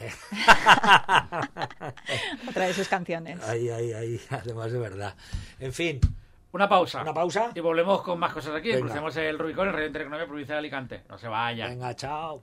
[0.00, 0.12] Eh.
[2.48, 3.40] Otra de sus canciones.
[3.48, 5.14] Ahí, ahí, ahí, además de verdad.
[5.60, 6.00] En fin,
[6.52, 7.02] Una pausa.
[7.02, 7.50] una pausa.
[7.54, 8.68] Y volvemos con más cosas aquí.
[8.70, 8.86] Venga.
[8.86, 11.02] Crucemos el Rubicón, el Radio Intereconomía Provincia de Alicante.
[11.08, 11.70] No se vayan.
[11.70, 12.42] Venga, chao.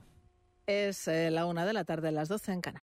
[0.66, 2.70] Es eh, la una de la tarde, las 12 en Canadá.